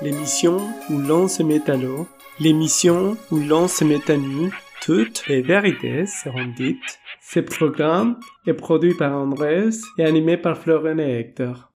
l'émission 0.00 0.58
où 0.90 0.98
l'on 0.98 1.26
se 1.26 1.42
met 1.42 1.68
à 1.68 1.76
l'eau, 1.76 2.06
l'émission 2.38 3.16
où 3.32 3.38
l'on 3.38 3.66
se 3.66 3.84
met 3.84 4.10
à 4.10 4.16
nu, 4.16 4.52
toutes 4.82 5.26
les 5.26 5.42
vérités 5.42 6.06
seront 6.06 6.46
dites. 6.56 7.00
Ce 7.20 7.40
programme 7.40 8.18
est 8.46 8.54
produit 8.54 8.94
par 8.94 9.12
Andrés 9.12 9.70
et 9.98 10.04
animé 10.04 10.36
par 10.36 10.56
Florian 10.56 10.98
et 10.98 11.18
Hector. 11.18 11.72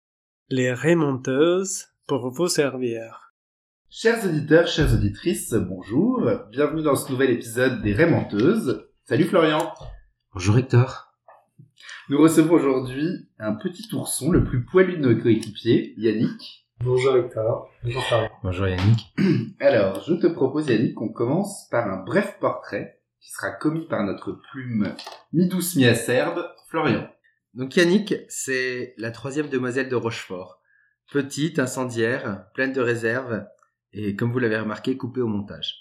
Les 0.48 0.72
remonteuses 0.72 1.86
pour 2.06 2.30
vous 2.30 2.48
servir. 2.48 3.32
Chers 3.88 4.24
auditeurs, 4.24 4.66
chères 4.66 4.92
auditrices, 4.92 5.54
bonjour. 5.54 6.28
Bienvenue 6.50 6.82
dans 6.82 6.96
ce 6.96 7.10
nouvel 7.12 7.30
épisode 7.30 7.82
des 7.82 7.92
Rémenteuses. 7.92 8.84
Salut 9.04 9.24
Florian. 9.24 9.72
Bonjour 10.34 10.58
Hector. 10.58 11.12
Nous 12.10 12.20
recevons 12.20 12.54
aujourd'hui 12.54 13.28
un 13.38 13.54
petit 13.54 13.86
ourson, 13.94 14.30
le 14.30 14.44
plus 14.44 14.64
poilu 14.64 14.98
de 14.98 15.08
nos 15.08 15.22
coéquipiers, 15.22 15.94
Yannick. 15.96 16.67
Bonjour 16.80 17.16
Hector. 17.16 17.68
Bonjour 17.82 18.04
Florian. 18.04 18.30
Bonjour 18.44 18.68
Yannick. 18.68 19.12
Alors, 19.60 20.00
je 20.06 20.14
te 20.14 20.28
propose 20.28 20.68
Yannick 20.68 20.94
qu'on 20.94 21.08
commence 21.08 21.66
par 21.70 21.88
un 21.88 22.04
bref 22.04 22.36
portrait 22.40 23.00
qui 23.20 23.32
sera 23.32 23.50
commis 23.50 23.86
par 23.88 24.04
notre 24.04 24.40
plume 24.52 24.94
mi-douce 25.32 25.74
mi-acerbe, 25.74 26.44
Florian. 26.68 27.08
Donc 27.54 27.74
Yannick, 27.74 28.14
c'est 28.28 28.94
la 28.96 29.10
troisième 29.10 29.48
demoiselle 29.48 29.88
de 29.88 29.96
Rochefort. 29.96 30.60
Petite, 31.10 31.58
incendiaire, 31.58 32.44
pleine 32.54 32.72
de 32.72 32.80
réserve 32.80 33.44
et 33.92 34.14
comme 34.14 34.30
vous 34.30 34.38
l'avez 34.38 34.58
remarqué, 34.58 34.96
coupée 34.96 35.20
au 35.20 35.26
montage. 35.26 35.74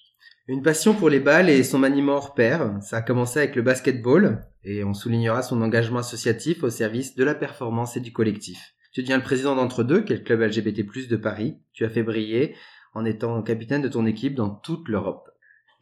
Une 0.48 0.64
passion 0.64 0.96
pour 0.96 1.10
les 1.10 1.20
balles 1.20 1.50
et 1.52 1.64
son 1.64 1.78
maniement 1.78 2.14
hors 2.14 2.34
pair. 2.34 2.76
Ça 2.82 2.98
a 2.98 3.02
commencé 3.04 3.38
avec 3.38 3.56
le 3.56 3.62
basketball 3.62 4.48
et 4.64 4.84
on 4.84 4.96
soulignera 4.96 5.44
son 5.44 5.62
engagement 5.62 6.00
associatif 6.00 6.64
au 6.64 6.72
service 6.72 7.16
de 7.16 7.24
la 7.24 7.36
performance 7.36 7.98
et 7.98 8.02
du 8.02 8.12
collectif. 8.12 8.74
Tu 8.92 9.02
deviens 9.02 9.18
le 9.18 9.24
président 9.24 9.56
d'entre 9.56 9.84
deux, 9.84 10.02
qui 10.02 10.24
club 10.24 10.42
LGBT+ 10.42 11.08
de 11.08 11.16
Paris. 11.16 11.58
Tu 11.74 11.86
as 11.86 11.90
fait 11.90 12.04
briller 12.04 12.56
en 12.94 13.06
étant 13.06 13.42
capitaine 13.44 13.82
de 13.82 13.90
ton 13.90 14.06
équipe 14.06 14.36
dans 14.36 14.50
toute 14.50 14.88
l'Europe. 14.90 15.30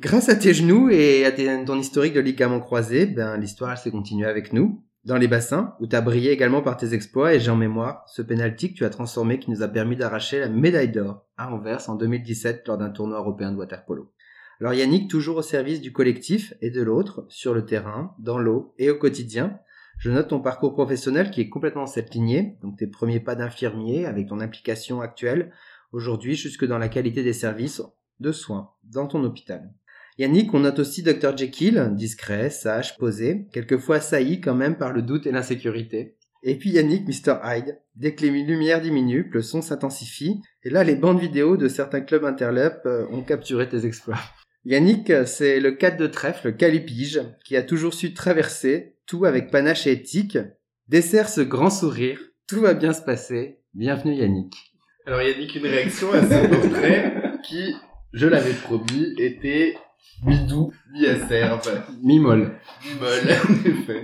Grâce 0.01 0.27
à 0.27 0.35
tes 0.35 0.53
genoux 0.53 0.89
et 0.89 1.25
à 1.25 1.31
ton 1.31 1.79
historique 1.79 2.13
de 2.13 2.19
ligaments 2.19 2.59
croisés, 2.59 3.05
ben, 3.05 3.37
l'histoire 3.37 3.77
s'est 3.77 3.91
continuée 3.91 4.27
avec 4.27 4.51
nous. 4.51 4.83
Dans 5.05 5.17
les 5.17 5.27
bassins, 5.27 5.75
où 5.79 5.87
tu 5.87 5.95
as 5.95 6.01
brillé 6.01 6.31
également 6.31 6.63
par 6.63 6.77
tes 6.77 6.93
exploits, 6.93 7.35
et 7.35 7.39
j'ai 7.39 7.51
en 7.51 7.55
mémoire 7.55 8.03
ce 8.07 8.23
pénalty 8.23 8.73
que 8.73 8.77
tu 8.77 8.85
as 8.85 8.89
transformé 8.89 9.39
qui 9.39 9.51
nous 9.51 9.61
a 9.61 9.67
permis 9.67 9.95
d'arracher 9.95 10.39
la 10.39 10.49
médaille 10.49 10.91
d'or 10.91 11.27
à 11.37 11.53
Anvers 11.53 11.89
en 11.89 11.95
2017 11.95 12.67
lors 12.67 12.77
d'un 12.77 12.89
tournoi 12.89 13.19
européen 13.19 13.51
de 13.51 13.57
waterpolo. 13.57 14.11
Alors 14.59 14.73
Yannick, 14.73 15.09
toujours 15.09 15.37
au 15.37 15.41
service 15.41 15.79
du 15.79 15.93
collectif 15.93 16.53
et 16.61 16.71
de 16.71 16.81
l'autre, 16.81 17.25
sur 17.29 17.53
le 17.53 17.65
terrain, 17.65 18.15
dans 18.19 18.39
l'eau 18.39 18.73
et 18.77 18.89
au 18.89 18.97
quotidien. 18.97 19.59
Je 19.97 20.11
note 20.11 20.29
ton 20.29 20.39
parcours 20.39 20.73
professionnel 20.73 21.31
qui 21.31 21.41
est 21.41 21.49
complètement 21.49 21.87
cette 21.87 22.13
lignée, 22.13 22.57
donc 22.61 22.77
tes 22.77 22.87
premiers 22.87 23.19
pas 23.19 23.35
d'infirmier 23.35 24.05
avec 24.05 24.27
ton 24.27 24.39
implication 24.39 25.01
actuelle 25.01 25.51
aujourd'hui 25.91 26.35
jusque 26.35 26.65
dans 26.65 26.77
la 26.77 26.89
qualité 26.89 27.23
des 27.23 27.33
services 27.33 27.81
de 28.19 28.31
soins 28.31 28.71
dans 28.83 29.07
ton 29.07 29.23
hôpital. 29.23 29.73
Yannick, 30.17 30.53
on 30.53 30.61
note 30.61 30.79
aussi 30.79 31.03
Dr 31.03 31.35
Jekyll, 31.35 31.91
discret, 31.93 32.49
sage, 32.49 32.97
posé, 32.97 33.47
quelquefois 33.51 33.99
sailli 33.99 34.39
quand 34.39 34.55
même 34.55 34.77
par 34.77 34.93
le 34.93 35.01
doute 35.01 35.27
et 35.27 35.31
l'insécurité. 35.31 36.15
Et 36.43 36.57
puis 36.57 36.69
Yannick, 36.69 37.07
Mr 37.07 37.39
Hyde, 37.43 37.79
dès 37.95 38.13
que 38.13 38.21
les 38.21 38.29
lumières 38.29 38.81
diminuent, 38.81 39.29
le 39.31 39.41
son 39.41 39.61
s'intensifie, 39.61 40.41
et 40.63 40.69
là 40.69 40.83
les 40.83 40.95
bandes 40.95 41.19
vidéo 41.19 41.57
de 41.57 41.67
certains 41.67 42.01
clubs 42.01 42.23
interlopes 42.23 42.85
euh, 42.85 43.07
ont 43.11 43.23
capturé 43.23 43.67
tes 43.67 43.85
exploits. 43.85 44.19
Yannick, 44.63 45.11
c'est 45.25 45.59
le 45.59 45.71
cadre 45.71 45.97
de 45.97 46.07
trèfle, 46.07 46.47
le 46.47 46.53
calipige, 46.53 47.21
qui 47.43 47.55
a 47.55 47.61
toujours 47.61 47.93
su 47.93 48.13
traverser, 48.13 48.94
tout 49.07 49.25
avec 49.25 49.51
panache 49.51 49.87
et 49.87 49.91
éthique. 49.91 50.37
Dessert 50.87 51.29
ce 51.29 51.41
grand 51.41 51.69
sourire, 51.69 52.19
tout 52.47 52.61
va 52.61 52.73
bien 52.73 52.93
se 52.93 53.01
passer. 53.01 53.59
Bienvenue 53.73 54.15
Yannick. 54.15 54.55
Alors 55.05 55.21
Yannick, 55.21 55.55
une 55.55 55.67
réaction 55.67 56.11
à 56.11 56.21
ce 56.21 56.47
portrait 56.47 57.13
qui, 57.43 57.75
je 58.13 58.27
l'avais 58.27 58.53
promis, 58.53 59.13
était 59.17 59.77
mi-doux, 60.23 60.73
mi-acerbe. 60.93 61.61
Mi-molle. 62.01 62.59
Mi-molle, 62.83 63.29
en 63.49 63.69
effet. 63.69 64.01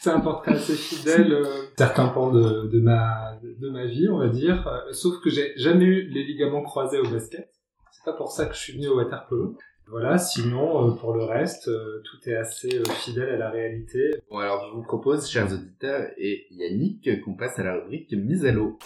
C'est 0.00 0.10
un 0.10 0.20
portrait 0.20 0.52
assez 0.52 0.74
fidèle, 0.74 1.32
euh, 1.32 1.44
certains 1.78 2.08
pans 2.08 2.30
de, 2.30 2.68
de, 2.68 2.80
ma, 2.80 3.38
de 3.42 3.70
ma 3.70 3.86
vie, 3.86 4.08
on 4.10 4.18
va 4.18 4.28
dire. 4.28 4.66
Euh, 4.66 4.92
sauf 4.92 5.22
que 5.22 5.30
j'ai 5.30 5.52
jamais 5.56 5.84
eu 5.84 6.08
les 6.08 6.24
ligaments 6.24 6.62
croisés 6.62 6.98
au 6.98 7.08
basket. 7.08 7.50
C'est 7.92 8.04
pas 8.04 8.12
pour 8.12 8.30
ça 8.30 8.44
que 8.46 8.54
je 8.54 8.60
suis 8.60 8.74
venu 8.74 8.88
au 8.88 8.96
waterpolo. 8.96 9.56
Voilà, 9.86 10.16
sinon, 10.16 10.88
euh, 10.88 10.94
pour 10.94 11.12
le 11.12 11.24
reste, 11.24 11.68
euh, 11.68 12.02
tout 12.04 12.28
est 12.28 12.34
assez 12.34 12.78
euh, 12.78 12.84
fidèle 12.84 13.28
à 13.28 13.36
la 13.36 13.50
réalité. 13.50 14.12
Bon, 14.30 14.38
alors 14.38 14.66
je 14.66 14.74
vous 14.74 14.82
propose, 14.82 15.28
chers 15.28 15.52
auditeurs 15.52 16.08
et 16.16 16.46
Yannick, 16.50 17.22
qu'on 17.22 17.34
passe 17.34 17.58
à 17.58 17.64
la 17.64 17.74
rubrique 17.74 18.10
mise 18.12 18.46
à 18.46 18.52
l'eau. 18.52 18.78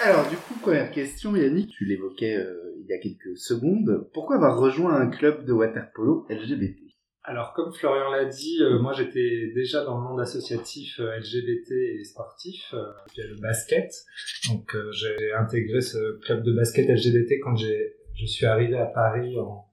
Alors 0.00 0.26
du 0.28 0.36
coup, 0.36 0.54
première 0.62 0.90
question, 0.90 1.36
Yannick, 1.36 1.70
tu 1.70 1.84
l'évoquais 1.84 2.44
il 2.80 2.86
y 2.86 2.94
a 2.94 2.98
quelques 2.98 3.36
secondes. 3.36 4.08
Pourquoi 4.14 4.36
avoir 4.36 4.58
rejoint 4.58 4.94
un 4.94 5.08
club 5.08 5.44
de 5.44 5.52
waterpolo 5.52 6.26
LGBT 6.30 6.91
Alors, 7.24 7.52
comme 7.52 7.72
Florian 7.72 8.10
l'a 8.10 8.24
dit, 8.24 8.58
euh, 8.62 8.80
moi 8.80 8.92
j'étais 8.92 9.52
déjà 9.54 9.84
dans 9.84 9.96
le 9.96 10.02
monde 10.02 10.20
associatif 10.20 10.98
euh, 10.98 11.16
LGBT 11.18 11.70
et 11.70 12.04
sportif, 12.04 12.74
euh, 12.74 12.84
via 13.14 13.26
le 13.26 13.36
basket. 13.36 13.92
Donc 14.50 14.74
euh, 14.74 14.90
j'ai 14.90 15.32
intégré 15.32 15.80
ce 15.80 16.18
club 16.20 16.42
de 16.42 16.52
basket 16.52 16.88
LGBT 16.88 17.40
quand 17.42 17.54
je 17.56 18.26
suis 18.26 18.46
arrivé 18.46 18.76
à 18.76 18.86
Paris 18.86 19.38
en 19.38 19.66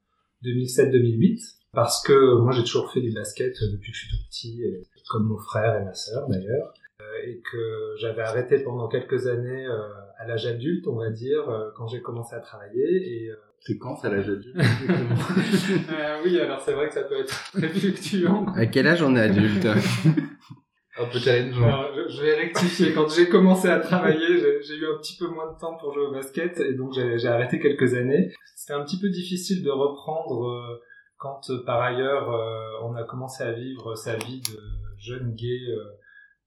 2007-2008. 0.44 1.56
Parce 1.72 2.04
que 2.04 2.38
moi 2.40 2.52
j'ai 2.52 2.64
toujours 2.64 2.92
fait 2.92 3.02
du 3.02 3.12
basket 3.12 3.54
depuis 3.72 3.92
que 3.92 3.98
je 3.98 4.06
suis 4.06 4.18
tout 4.18 4.24
petit, 4.30 4.64
et 4.64 4.84
comme 5.10 5.28
mon 5.28 5.38
frère 5.38 5.76
et 5.76 5.84
ma 5.84 5.94
sœur 5.94 6.28
d'ailleurs. 6.28 6.74
Euh, 7.02 7.28
et 7.28 7.40
que 7.40 7.96
j'avais 7.98 8.22
arrêté 8.22 8.60
pendant 8.60 8.88
quelques 8.88 9.28
années 9.28 9.66
euh, 9.66 9.88
à 10.18 10.28
l'âge 10.28 10.46
adulte, 10.46 10.88
on 10.88 10.96
va 10.96 11.10
dire, 11.10 11.50
euh, 11.50 11.70
quand 11.76 11.88
j'ai 11.88 12.02
commencé 12.02 12.36
à 12.36 12.40
travailler. 12.40 13.24
Et, 13.24 13.30
euh, 13.30 13.36
C'est 13.62 13.78
quand 13.78 13.96
ça 13.96 14.10
l'âge 14.10 14.30
adulte 14.30 14.56
euh, 14.60 16.22
oui, 16.24 16.40
alors 16.40 16.60
c'est 16.62 16.74
vrai 16.74 16.88
que 16.88 16.94
ça 16.94 17.04
peut 17.04 17.20
être 17.20 17.52
très 17.52 17.68
fluctuant. 17.70 18.46
À 18.56 18.66
quel 18.66 18.88
âge 18.88 19.04
on 19.04 19.16
est 19.16 19.22
adulte 19.22 19.66
Un 20.98 21.06
peu 21.06 21.20
challengeant. 21.20 21.66
Alors, 21.66 21.92
je, 21.96 22.14
je 22.14 22.22
vais 22.22 22.36
rectifier. 22.36 22.94
Quand 22.94 23.08
j'ai 23.10 23.30
commencé 23.30 23.70
à 23.70 23.80
travailler, 23.80 24.62
j'ai 24.62 24.76
eu 24.76 24.86
un 24.86 24.98
petit 24.98 25.16
peu 25.18 25.28
moins 25.28 25.52
de 25.54 25.58
temps 25.58 25.78
pour 25.78 25.94
jouer 25.94 26.04
au 26.08 26.12
basket 26.12 26.60
et 26.60 26.74
donc 26.74 26.94
j'ai 26.94 27.18
j'ai 27.18 27.28
arrêté 27.28 27.60
quelques 27.60 27.94
années. 27.94 28.34
C'était 28.56 28.74
un 28.74 28.84
petit 28.84 29.00
peu 29.00 29.10
difficile 29.10 29.64
de 29.64 29.70
reprendre 29.70 30.50
euh, 30.50 30.82
quand 31.18 31.50
euh, 31.50 31.64
par 31.66 31.82
ailleurs 31.82 32.32
euh, 32.32 32.84
on 32.84 32.96
a 32.96 33.04
commencé 33.04 33.44
à 33.44 33.52
vivre 33.52 33.96
sa 33.96 34.16
vie 34.18 34.42
de 34.42 34.60
jeune 34.98 35.34
gay 35.34 35.60
euh, 35.70 35.84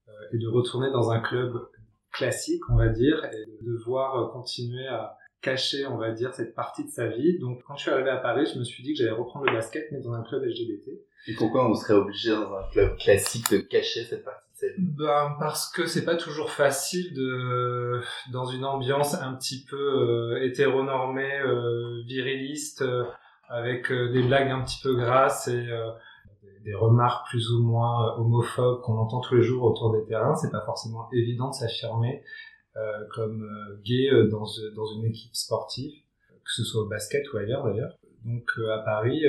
euh, 0.09 0.11
et 0.33 0.37
de 0.37 0.47
retourner 0.47 0.91
dans 0.91 1.11
un 1.11 1.19
club 1.19 1.53
classique, 2.11 2.61
on 2.69 2.75
va 2.75 2.89
dire, 2.89 3.23
et 3.25 3.45
de 3.45 3.71
devoir 3.71 4.17
euh, 4.17 4.27
continuer 4.31 4.87
à 4.87 5.17
cacher, 5.43 5.85
on 5.85 5.97
va 5.97 6.11
dire, 6.11 6.33
cette 6.33 6.55
partie 6.55 6.85
de 6.85 6.89
sa 6.89 7.07
vie. 7.07 7.37
Donc 7.37 7.61
quand 7.67 7.75
je 7.75 7.83
suis 7.83 7.91
arrivé 7.91 8.09
à 8.09 8.17
Paris, 8.17 8.49
je 8.51 8.57
me 8.57 8.63
suis 8.63 8.81
dit 8.81 8.93
que 8.93 8.99
j'allais 8.99 9.11
reprendre 9.11 9.45
le 9.45 9.53
basket 9.53 9.91
mais 9.91 9.99
dans 9.99 10.13
un 10.13 10.23
club 10.23 10.43
LGBT. 10.43 10.89
Et 11.27 11.35
pourquoi 11.35 11.69
on 11.69 11.75
serait 11.75 11.93
obligé 11.93 12.31
dans 12.31 12.53
un 12.55 12.63
club 12.71 12.97
classique 12.97 13.51
de 13.51 13.59
cacher 13.59 14.03
cette 14.03 14.25
partie 14.25 14.51
de 14.53 14.57
sa 14.57 14.67
vie? 14.67 14.73
Ben 14.79 15.35
parce 15.39 15.71
que 15.71 15.85
c'est 15.85 16.05
pas 16.05 16.15
toujours 16.15 16.49
facile 16.49 17.13
de 17.13 18.01
dans 18.31 18.45
une 18.45 18.65
ambiance 18.65 19.13
un 19.13 19.33
petit 19.35 19.63
peu 19.63 19.77
euh, 19.77 20.43
hétéronormée, 20.43 21.39
euh, 21.41 22.01
viriliste, 22.07 22.81
euh, 22.81 23.03
avec 23.53 23.91
euh, 23.91 24.11
des 24.11 24.23
blagues 24.23 24.49
un 24.49 24.61
petit 24.61 24.81
peu 24.81 24.95
grasses 24.95 25.47
et 25.47 25.67
euh, 25.69 25.91
des, 26.65 26.73
remarques 26.73 27.27
plus 27.27 27.51
ou 27.51 27.63
moins 27.63 28.15
homophobes 28.17 28.81
qu'on 28.81 28.97
entend 28.97 29.19
tous 29.19 29.35
les 29.35 29.43
jours 29.43 29.63
autour 29.63 29.91
des 29.93 30.03
terrains. 30.05 30.35
C'est 30.35 30.51
pas 30.51 30.63
forcément 30.65 31.07
évident 31.11 31.49
de 31.49 31.53
s'affirmer 31.53 32.23
euh, 32.75 33.05
comme 33.13 33.43
euh, 33.43 33.79
gay 33.83 34.09
euh, 34.11 34.27
dans 34.29 34.45
euh, 34.45 34.71
dans 34.75 34.85
une 34.97 35.05
équipe 35.05 35.35
sportive, 35.35 35.93
que 36.29 36.51
ce 36.51 36.63
soit 36.63 36.83
au 36.83 36.87
basket 36.87 37.31
ou 37.33 37.37
ailleurs 37.37 37.63
d'ailleurs. 37.65 37.97
Donc 38.25 38.49
à 38.71 38.79
Paris, 38.79 39.21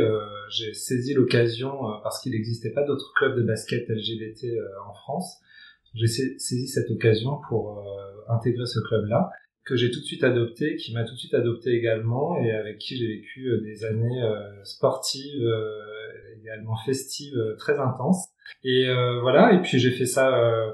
j'ai 0.50 0.72
saisi 0.72 1.14
l'occasion 1.14 1.72
parce 2.04 2.22
qu'il 2.22 2.30
n'existait 2.30 2.70
pas 2.70 2.84
d'autres 2.84 3.12
clubs 3.16 3.36
de 3.36 3.42
basket 3.42 3.88
LGBT 3.88 4.46
en 4.88 4.94
France. 4.94 5.38
J'ai 5.94 6.06
sa- 6.06 6.38
saisi 6.38 6.68
cette 6.68 6.88
occasion 6.92 7.40
pour 7.48 7.84
intégrer 8.28 8.66
ce 8.66 8.78
club-là 8.78 9.30
que 9.64 9.74
j'ai 9.74 9.90
tout 9.90 9.98
de 9.98 10.04
suite 10.04 10.22
adopté, 10.22 10.76
qui 10.76 10.94
m'a 10.94 11.02
tout 11.02 11.14
de 11.14 11.18
suite 11.18 11.34
adopté 11.34 11.70
également 11.70 12.38
et 12.38 12.52
avec 12.52 12.78
qui 12.78 12.96
j'ai 12.96 13.08
vécu 13.08 13.50
des 13.64 13.84
années 13.84 14.22
sportives, 14.62 15.44
également 16.40 16.76
festives, 16.84 17.56
très 17.58 17.78
intenses. 17.78 18.28
Et 18.62 18.86
euh, 18.88 19.20
voilà, 19.20 19.54
et 19.54 19.62
puis 19.62 19.78
j'ai 19.78 19.90
fait 19.90 20.06
ça, 20.06 20.38
euh, 20.38 20.72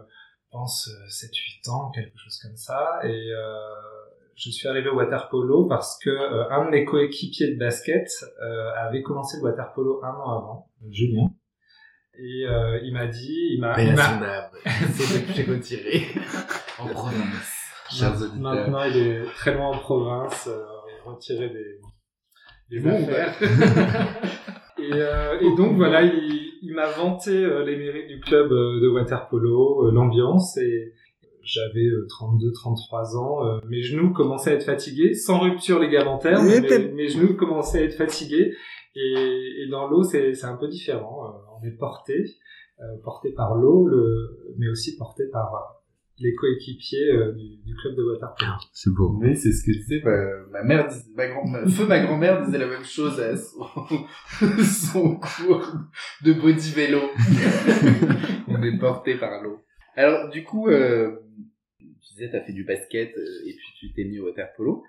pense, 0.50 0.88
euh, 0.88 1.06
7-8 1.08 1.70
ans, 1.70 1.91
quelque 1.91 2.17
chose 2.19 2.38
comme 2.43 2.56
ça. 2.56 3.00
Et 3.05 3.32
euh, 3.32 3.56
je 4.37 4.50
suis 4.50 4.69
arrivé 4.69 4.88
au 4.88 4.97
waterpolo 4.97 5.67
parce 5.67 5.99
que 5.99 6.11
euh, 6.11 6.49
un 6.50 6.64
de 6.67 6.70
mes 6.70 6.85
coéquipiers 6.85 7.52
de 7.55 7.58
basket 7.58 8.08
euh, 8.43 8.70
avait 8.76 9.02
commencé 9.02 9.37
le 9.38 9.44
waterpolo 9.44 10.00
un 10.05 10.08
an 10.11 10.31
avant, 10.38 10.70
Julien. 10.91 11.31
Et 12.19 12.44
euh, 12.47 12.79
il 12.82 12.93
m'a 12.93 13.06
dit, 13.06 13.50
il 13.55 13.61
m'a, 13.61 13.81
il 13.82 13.94
m'a- 13.94 14.50
C'est 14.94 15.26
que 15.26 15.32
j'ai 15.32 15.43
retiré. 15.44 16.06
en 16.79 16.87
province. 16.88 17.56
Maintenant, 18.41 18.82
il 18.85 18.97
est 18.97 19.25
très 19.35 19.55
loin 19.55 19.69
en 19.69 19.79
province, 19.79 20.47
euh, 20.49 20.64
retiré 21.05 21.49
des, 21.49 21.81
des 22.70 22.87
affaires. 22.87 23.35
et, 24.79 24.93
euh, 24.93 25.41
et 25.41 25.56
donc 25.56 25.76
voilà, 25.76 26.02
il, 26.02 26.50
il 26.62 26.75
m'a 26.75 26.91
vanté 26.91 27.31
euh, 27.31 27.65
les 27.65 27.77
mérites 27.77 28.09
du 28.09 28.21
club 28.21 28.53
euh, 28.53 28.81
de 28.81 28.89
waterpolo, 28.89 29.87
euh, 29.87 29.93
l'ambiance, 29.93 30.57
et, 30.57 30.93
j'avais 31.43 31.89
32-33 32.09 33.17
ans, 33.17 33.47
euh, 33.47 33.59
mes 33.69 33.83
genoux 33.83 34.12
commençaient 34.12 34.51
à 34.51 34.55
être 34.55 34.65
fatigués, 34.65 35.15
sans 35.15 35.39
rupture 35.41 35.79
ligamentaire, 35.79 36.43
mais 36.43 36.61
mes, 36.61 36.93
mes 36.93 37.09
genoux 37.09 37.35
commençaient 37.35 37.79
à 37.79 37.85
être 37.85 37.97
fatigués. 37.97 38.55
Et, 38.95 39.62
et 39.62 39.69
dans 39.69 39.89
l'eau, 39.89 40.03
c'est 40.03 40.45
un 40.45 40.57
peu 40.57 40.69
différent. 40.69 41.27
Euh, 41.27 41.59
on 41.61 41.67
est 41.67 41.77
porté, 41.77 42.25
euh, 42.81 42.85
porté 43.05 43.33
par 43.33 43.55
l'eau, 43.55 43.89
mais 44.59 44.69
aussi 44.69 44.97
porté 44.97 45.25
par 45.33 45.80
les 46.20 46.34
coéquipiers 46.34 47.12
du, 47.37 47.56
du, 47.64 47.75
club 47.76 47.96
de 47.96 48.02
waterpolo. 48.02 48.52
C'est 48.72 48.93
beau. 48.93 49.19
Oui, 49.20 49.37
c'est 49.37 49.52
ce 49.52 49.64
que 49.64 49.72
tu 49.72 49.82
sais. 49.82 50.02
Ma, 50.50 50.62
mère, 50.62 50.88
ma 51.14 51.26
grand, 51.26 51.69
feu 51.69 51.87
ma 51.87 52.00
grand-mère 52.00 52.44
disait 52.44 52.58
la 52.58 52.67
même 52.67 52.84
chose 52.84 53.19
à 53.20 53.37
son, 53.37 53.61
son 54.62 55.17
cours 55.17 55.72
de 56.25 56.32
body 56.32 56.72
vélo. 56.72 57.00
on 58.49 58.62
est 58.62 58.78
porté 58.78 59.17
par 59.17 59.43
l'eau. 59.43 59.61
Alors, 59.96 60.31
du 60.31 60.44
coup, 60.44 60.69
euh, 60.69 61.11
tu 61.78 62.14
disais, 62.14 62.31
tu 62.31 62.37
as 62.37 62.43
fait 62.43 62.52
du 62.52 62.64
basket 62.64 63.16
euh, 63.16 63.46
et 63.46 63.55
puis 63.55 63.69
tu 63.78 63.93
t'es 63.93 64.05
mis 64.05 64.19
au 64.19 64.26
water 64.26 64.49
polo. 64.56 64.82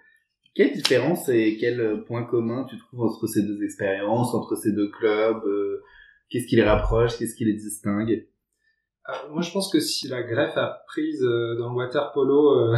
Quelle 0.54 0.74
différence 0.74 1.30
et 1.30 1.58
quel 1.60 2.04
point 2.06 2.24
commun 2.24 2.66
tu 2.70 2.78
trouves 2.78 3.02
entre 3.02 3.26
ces 3.28 3.42
deux 3.42 3.64
expériences, 3.64 4.34
entre 4.34 4.56
ces 4.56 4.74
deux 4.74 4.90
clubs 4.90 5.44
euh, 5.46 5.82
Qu'est-ce 6.30 6.48
qui 6.48 6.56
les 6.56 6.64
rapproche 6.64 7.18
Qu'est-ce 7.18 7.36
qui 7.36 7.46
les 7.46 7.54
distingue? 7.54 8.26
Moi, 9.32 9.42
je 9.42 9.52
pense 9.52 9.72
que 9.72 9.80
si 9.80 10.08
la 10.08 10.24
greffe 10.24 10.58
a 10.58 10.84
prise 10.88 11.22
dans 11.22 11.70
le 11.70 11.76
water 11.76 12.12
polo 12.12 12.60
euh, 12.60 12.76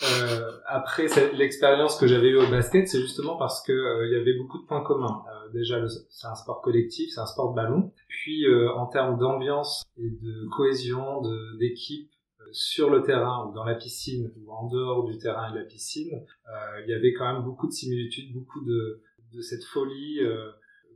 après 0.66 1.06
l'expérience 1.34 1.96
que 1.98 2.06
j'avais 2.06 2.28
eue 2.28 2.38
au 2.38 2.48
basket, 2.48 2.88
c'est 2.88 3.00
justement 3.00 3.36
parce 3.36 3.62
que 3.62 4.06
il 4.06 4.12
y 4.12 4.20
avait 4.20 4.36
beaucoup 4.38 4.58
de 4.58 4.66
points 4.66 4.82
communs. 4.82 5.22
déjà, 5.52 5.76
c'est 6.08 6.26
un 6.26 6.34
sport 6.34 6.62
collectif, 6.62 7.10
c'est 7.14 7.20
un 7.20 7.26
sport 7.26 7.50
de 7.50 7.56
ballon. 7.56 7.92
Puis, 8.08 8.46
en 8.76 8.86
termes 8.86 9.18
d'ambiance 9.18 9.84
et 9.98 10.10
de 10.10 10.48
cohésion, 10.56 11.22
d'équipe, 11.58 12.10
sur 12.54 12.88
le 12.88 13.02
terrain 13.02 13.46
ou 13.46 13.52
dans 13.52 13.64
la 13.64 13.74
piscine 13.74 14.32
ou 14.36 14.52
en 14.52 14.68
dehors 14.68 15.04
du 15.04 15.18
terrain 15.18 15.50
et 15.50 15.52
de 15.52 15.58
la 15.58 15.64
piscine, 15.64 16.14
euh, 16.14 16.80
il 16.84 16.90
y 16.90 16.94
avait 16.94 17.12
quand 17.12 17.30
même 17.32 17.42
beaucoup 17.42 17.66
de 17.66 17.72
similitudes, 17.72 18.32
beaucoup 18.32 18.64
de, 18.64 19.02
de 19.32 19.40
cette 19.40 19.64
folie 19.64 20.20
euh, 20.20 20.50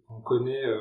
qu'on 0.06 0.20
connaît 0.20 0.64
euh, 0.64 0.80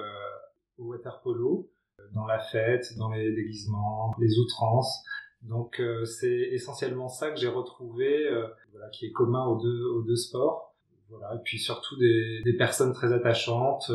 au 0.78 0.86
water 0.86 1.20
polo, 1.22 1.68
dans 2.14 2.26
la 2.26 2.40
fête, 2.40 2.98
dans 2.98 3.12
les 3.12 3.34
déguisements, 3.34 4.14
les 4.20 4.40
outrances. 4.40 5.04
Donc 5.44 5.82
c'est 6.06 6.50
essentiellement 6.52 7.08
ça 7.08 7.32
que 7.32 7.38
j'ai 7.38 7.48
retrouvé, 7.48 8.28
voilà, 8.72 8.90
qui 8.90 9.06
est 9.06 9.12
commun 9.12 9.46
aux 9.46 9.62
deux, 9.62 9.86
aux 9.86 10.04
deux 10.04 10.16
sports. 10.16 10.76
Voilà, 11.10 11.36
et 11.36 11.42
puis 11.44 11.58
surtout 11.58 11.96
des, 11.98 12.42
des 12.44 12.58
personnes 12.58 12.92
très 12.92 13.14
attachantes, 13.14 13.90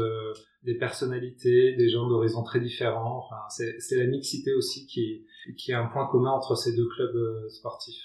des 0.62 0.74
personnalités, 0.76 1.74
des 1.76 1.88
gens 1.88 2.08
d'horizons 2.08 2.42
très 2.42 2.60
différents. 2.60 3.18
Enfin, 3.18 3.36
c'est 3.50 3.96
la 3.96 4.06
mixité 4.06 4.54
aussi 4.54 4.86
qui, 4.86 5.26
qui 5.56 5.72
est 5.72 5.74
un 5.74 5.86
point 5.86 6.06
commun 6.06 6.30
entre 6.30 6.54
ces 6.54 6.74
deux 6.74 6.88
clubs 6.88 7.16
euh, 7.16 7.48
sportifs. 7.48 8.02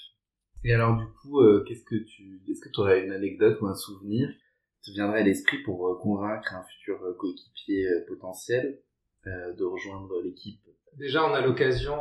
Et 0.63 0.73
alors 0.73 0.97
du 0.97 1.05
coup, 1.21 1.39
euh, 1.41 1.63
qu'est-ce 1.67 1.85
que 1.85 1.95
tu, 1.95 2.41
est-ce 2.49 2.59
que 2.59 2.69
tu 2.69 2.79
aurais 2.79 3.05
une 3.05 3.11
anecdote 3.11 3.61
ou 3.61 3.67
un 3.67 3.75
souvenir 3.75 4.27
qui 4.83 4.91
te 4.91 4.95
viendrait 4.95 5.21
à 5.21 5.23
l'esprit 5.23 5.59
pour 5.59 5.87
euh, 5.87 5.95
convaincre 6.01 6.53
un 6.53 6.63
futur 6.63 6.99
coéquipier 7.17 7.87
potentiel? 8.07 8.81
De 9.57 9.63
rejoindre 9.63 10.21
l'équipe 10.23 10.61
Déjà, 10.97 11.23
on 11.25 11.33
a 11.33 11.41
l'occasion 11.41 11.97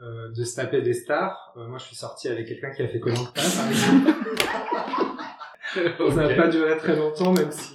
de 0.00 0.44
se 0.44 0.56
taper 0.56 0.82
des 0.82 0.94
stars. 0.94 1.52
moi, 1.56 1.78
je 1.78 1.84
suis 1.84 1.96
sorti 1.96 2.28
avec 2.28 2.46
quelqu'un 2.46 2.70
qui 2.70 2.82
a 2.82 2.88
fait 2.88 3.00
Colanta, 3.00 3.32
par 3.34 3.68
exemple. 3.68 4.10
Ça 6.14 6.28
n'a 6.28 6.34
pas 6.34 6.48
duré 6.48 6.76
très 6.78 6.94
longtemps, 6.94 7.32
même 7.32 7.50
si 7.50 7.74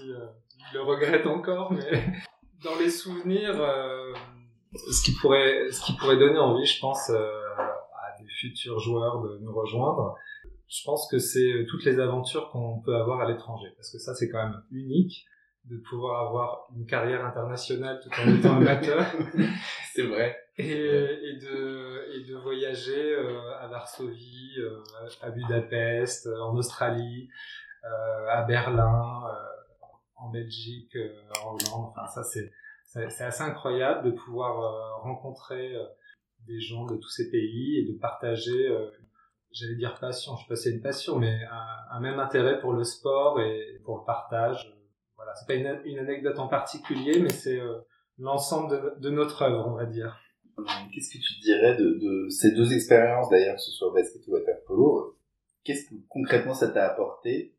je 0.71 0.77
le 0.77 0.83
regrette 0.83 1.27
encore, 1.27 1.73
mais 1.73 2.05
dans 2.63 2.77
les 2.79 2.89
souvenirs, 2.89 3.59
euh, 3.61 4.13
ce 4.73 5.03
qui 5.03 5.11
pourrait, 5.13 5.71
ce 5.71 5.81
qui 5.81 5.95
pourrait 5.97 6.17
donner 6.17 6.39
envie, 6.39 6.65
je 6.65 6.79
pense, 6.79 7.09
euh, 7.09 7.15
à 7.17 8.21
des 8.21 8.27
futurs 8.29 8.79
joueurs 8.79 9.21
de 9.21 9.39
nous 9.39 9.53
rejoindre, 9.53 10.15
je 10.67 10.83
pense 10.85 11.07
que 11.09 11.17
c'est 11.17 11.65
toutes 11.69 11.83
les 11.85 11.99
aventures 11.99 12.49
qu'on 12.49 12.79
peut 12.81 12.95
avoir 12.95 13.21
à 13.21 13.27
l'étranger, 13.27 13.69
parce 13.75 13.91
que 13.91 13.97
ça, 13.97 14.13
c'est 14.13 14.29
quand 14.29 14.43
même 14.43 14.61
unique 14.71 15.25
de 15.69 15.77
pouvoir 15.77 16.27
avoir 16.27 16.67
une 16.75 16.85
carrière 16.85 17.25
internationale 17.25 17.99
tout 18.01 18.09
en 18.21 18.35
étant 18.35 18.57
amateur. 18.57 19.05
c'est 19.93 20.07
vrai. 20.07 20.37
Et, 20.57 20.65
et, 20.65 21.37
de, 21.37 22.15
et 22.15 22.25
de 22.27 22.35
voyager 22.35 23.13
euh, 23.15 23.39
à 23.59 23.67
Varsovie, 23.67 24.57
à 25.21 25.29
Budapest, 25.29 26.27
en 26.27 26.55
Australie, 26.55 27.29
à 28.29 28.41
Berlin, 28.43 29.23
en 30.19 30.29
Belgique, 30.29 30.95
euh, 30.95 31.13
en 31.43 31.55
Hollande. 31.55 31.91
Enfin, 31.91 32.07
ça 32.07 32.23
c'est 32.23 32.51
c'est 32.85 33.23
assez 33.23 33.43
incroyable 33.43 34.03
de 34.03 34.11
pouvoir 34.17 34.59
euh, 34.59 34.95
rencontrer 35.03 35.75
euh, 35.75 35.85
des 36.47 36.59
gens 36.59 36.85
de 36.85 36.95
tous 36.95 37.09
ces 37.09 37.29
pays 37.29 37.77
et 37.77 37.85
de 37.85 37.95
partager, 37.99 38.69
j'allais 39.51 39.75
dire 39.75 39.99
passion, 39.99 40.35
je 40.37 40.41
sais 40.41 40.47
pas 40.47 40.55
si 40.55 40.63
c'est 40.63 40.75
une 40.75 40.81
passion, 40.81 41.19
mais 41.19 41.37
un, 41.91 41.99
même 41.99 42.17
intérêt 42.17 42.59
pour 42.59 42.71
le 42.71 42.83
sport 42.85 43.41
et 43.41 43.79
pour 43.83 43.97
le 43.97 44.05
partage. 44.05 44.73
Voilà, 45.19 45.35
c'est 45.35 45.45
pas 45.45 45.55
une, 45.55 45.81
une, 45.83 45.99
anecdote 45.99 46.39
en 46.39 46.47
particulier, 46.47 47.19
mais 47.19 47.29
c'est 47.29 47.59
l'ensemble 48.17 48.71
de, 48.71 48.99
de, 49.01 49.09
notre 49.09 49.41
œuvre, 49.41 49.67
on 49.67 49.75
va 49.75 49.85
dire. 49.85 50.17
Qu'est-ce 50.93 51.09
que 51.11 51.17
tu 51.17 51.39
dirais 51.41 51.75
de, 51.75 51.99
de 52.01 52.29
ces 52.29 52.51
deux 52.51 52.71
expériences, 52.73 53.29
d'ailleurs, 53.29 53.55
que 53.55 53.61
ce 53.61 53.71
soit 53.71 53.91
basket 53.93 54.25
ou 54.27 54.31
water 54.31 54.55
polo 54.65 55.17
Qu'est-ce 55.63 55.89
que 55.89 55.95
concrètement 56.07 56.53
ça 56.53 56.69
t'a 56.69 56.85
apporté 56.85 57.53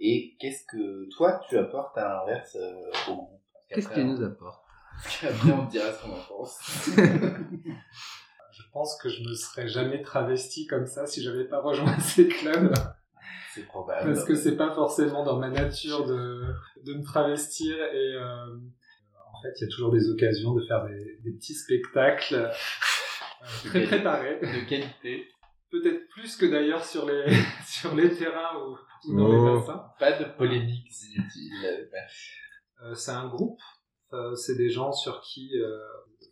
et 0.00 0.36
qu'est-ce 0.40 0.64
que 0.66 1.08
toi 1.10 1.40
tu 1.48 1.56
apportes 1.58 1.96
à 1.98 2.08
l'inverse 2.08 2.56
euh, 2.56 3.10
au 3.10 3.14
groupe? 3.16 3.40
Qu'est-ce 3.68 3.88
que 3.88 3.94
tu 3.94 4.04
nous 4.04 4.22
apportes? 4.22 4.64
Après 5.22 5.52
on 5.52 5.64
dira 5.66 5.92
ce 5.92 6.02
qu'on 6.02 6.12
en 6.12 6.22
pense. 6.28 6.58
je 8.52 8.62
pense 8.72 8.96
que 8.96 9.08
je 9.08 9.22
me 9.22 9.34
serais 9.34 9.68
jamais 9.68 10.02
travesti 10.02 10.66
comme 10.66 10.86
ça 10.86 11.06
si 11.06 11.22
j'avais 11.22 11.44
pas 11.44 11.60
rejoint 11.60 11.98
ces 12.00 12.28
clubs. 12.28 12.74
C'est 13.54 13.66
probable. 13.66 14.12
Parce 14.12 14.24
que 14.24 14.34
c'est 14.34 14.56
pas 14.56 14.74
forcément 14.74 15.24
dans 15.24 15.38
ma 15.38 15.50
nature 15.50 16.06
de, 16.06 16.42
de 16.84 16.94
me 16.94 17.04
travestir 17.04 17.76
et 17.76 18.14
euh, 18.14 18.56
en 18.56 19.42
fait 19.42 19.52
il 19.60 19.64
y 19.64 19.64
a 19.64 19.68
toujours 19.68 19.92
des 19.92 20.10
occasions 20.10 20.54
de 20.54 20.64
faire 20.66 20.84
des, 20.86 21.18
des 21.22 21.32
petits 21.36 21.54
spectacles 21.54 22.34
euh, 22.34 22.48
très 23.66 23.84
préparés. 23.84 24.40
De 24.40 24.68
qualité 24.68 25.28
peut-être 25.74 26.08
plus 26.08 26.36
que 26.36 26.46
d'ailleurs 26.46 26.84
sur 26.84 27.06
les 27.06 27.24
sur 27.66 27.94
les 27.94 28.14
terrains 28.14 28.58
ou, 28.58 29.16
dans 29.16 29.28
les 29.28 29.36
oh. 29.36 29.58
bassins. 29.58 29.84
Pas 29.98 30.12
de 30.18 30.24
polémiques 30.36 30.90
inutiles. 31.02 31.88
Euh, 32.82 32.94
c'est 32.94 33.12
un 33.12 33.28
groupe. 33.28 33.60
Euh, 34.12 34.34
c'est 34.34 34.56
des 34.56 34.70
gens 34.70 34.92
sur 34.92 35.20
qui, 35.22 35.50
euh, 35.58 35.78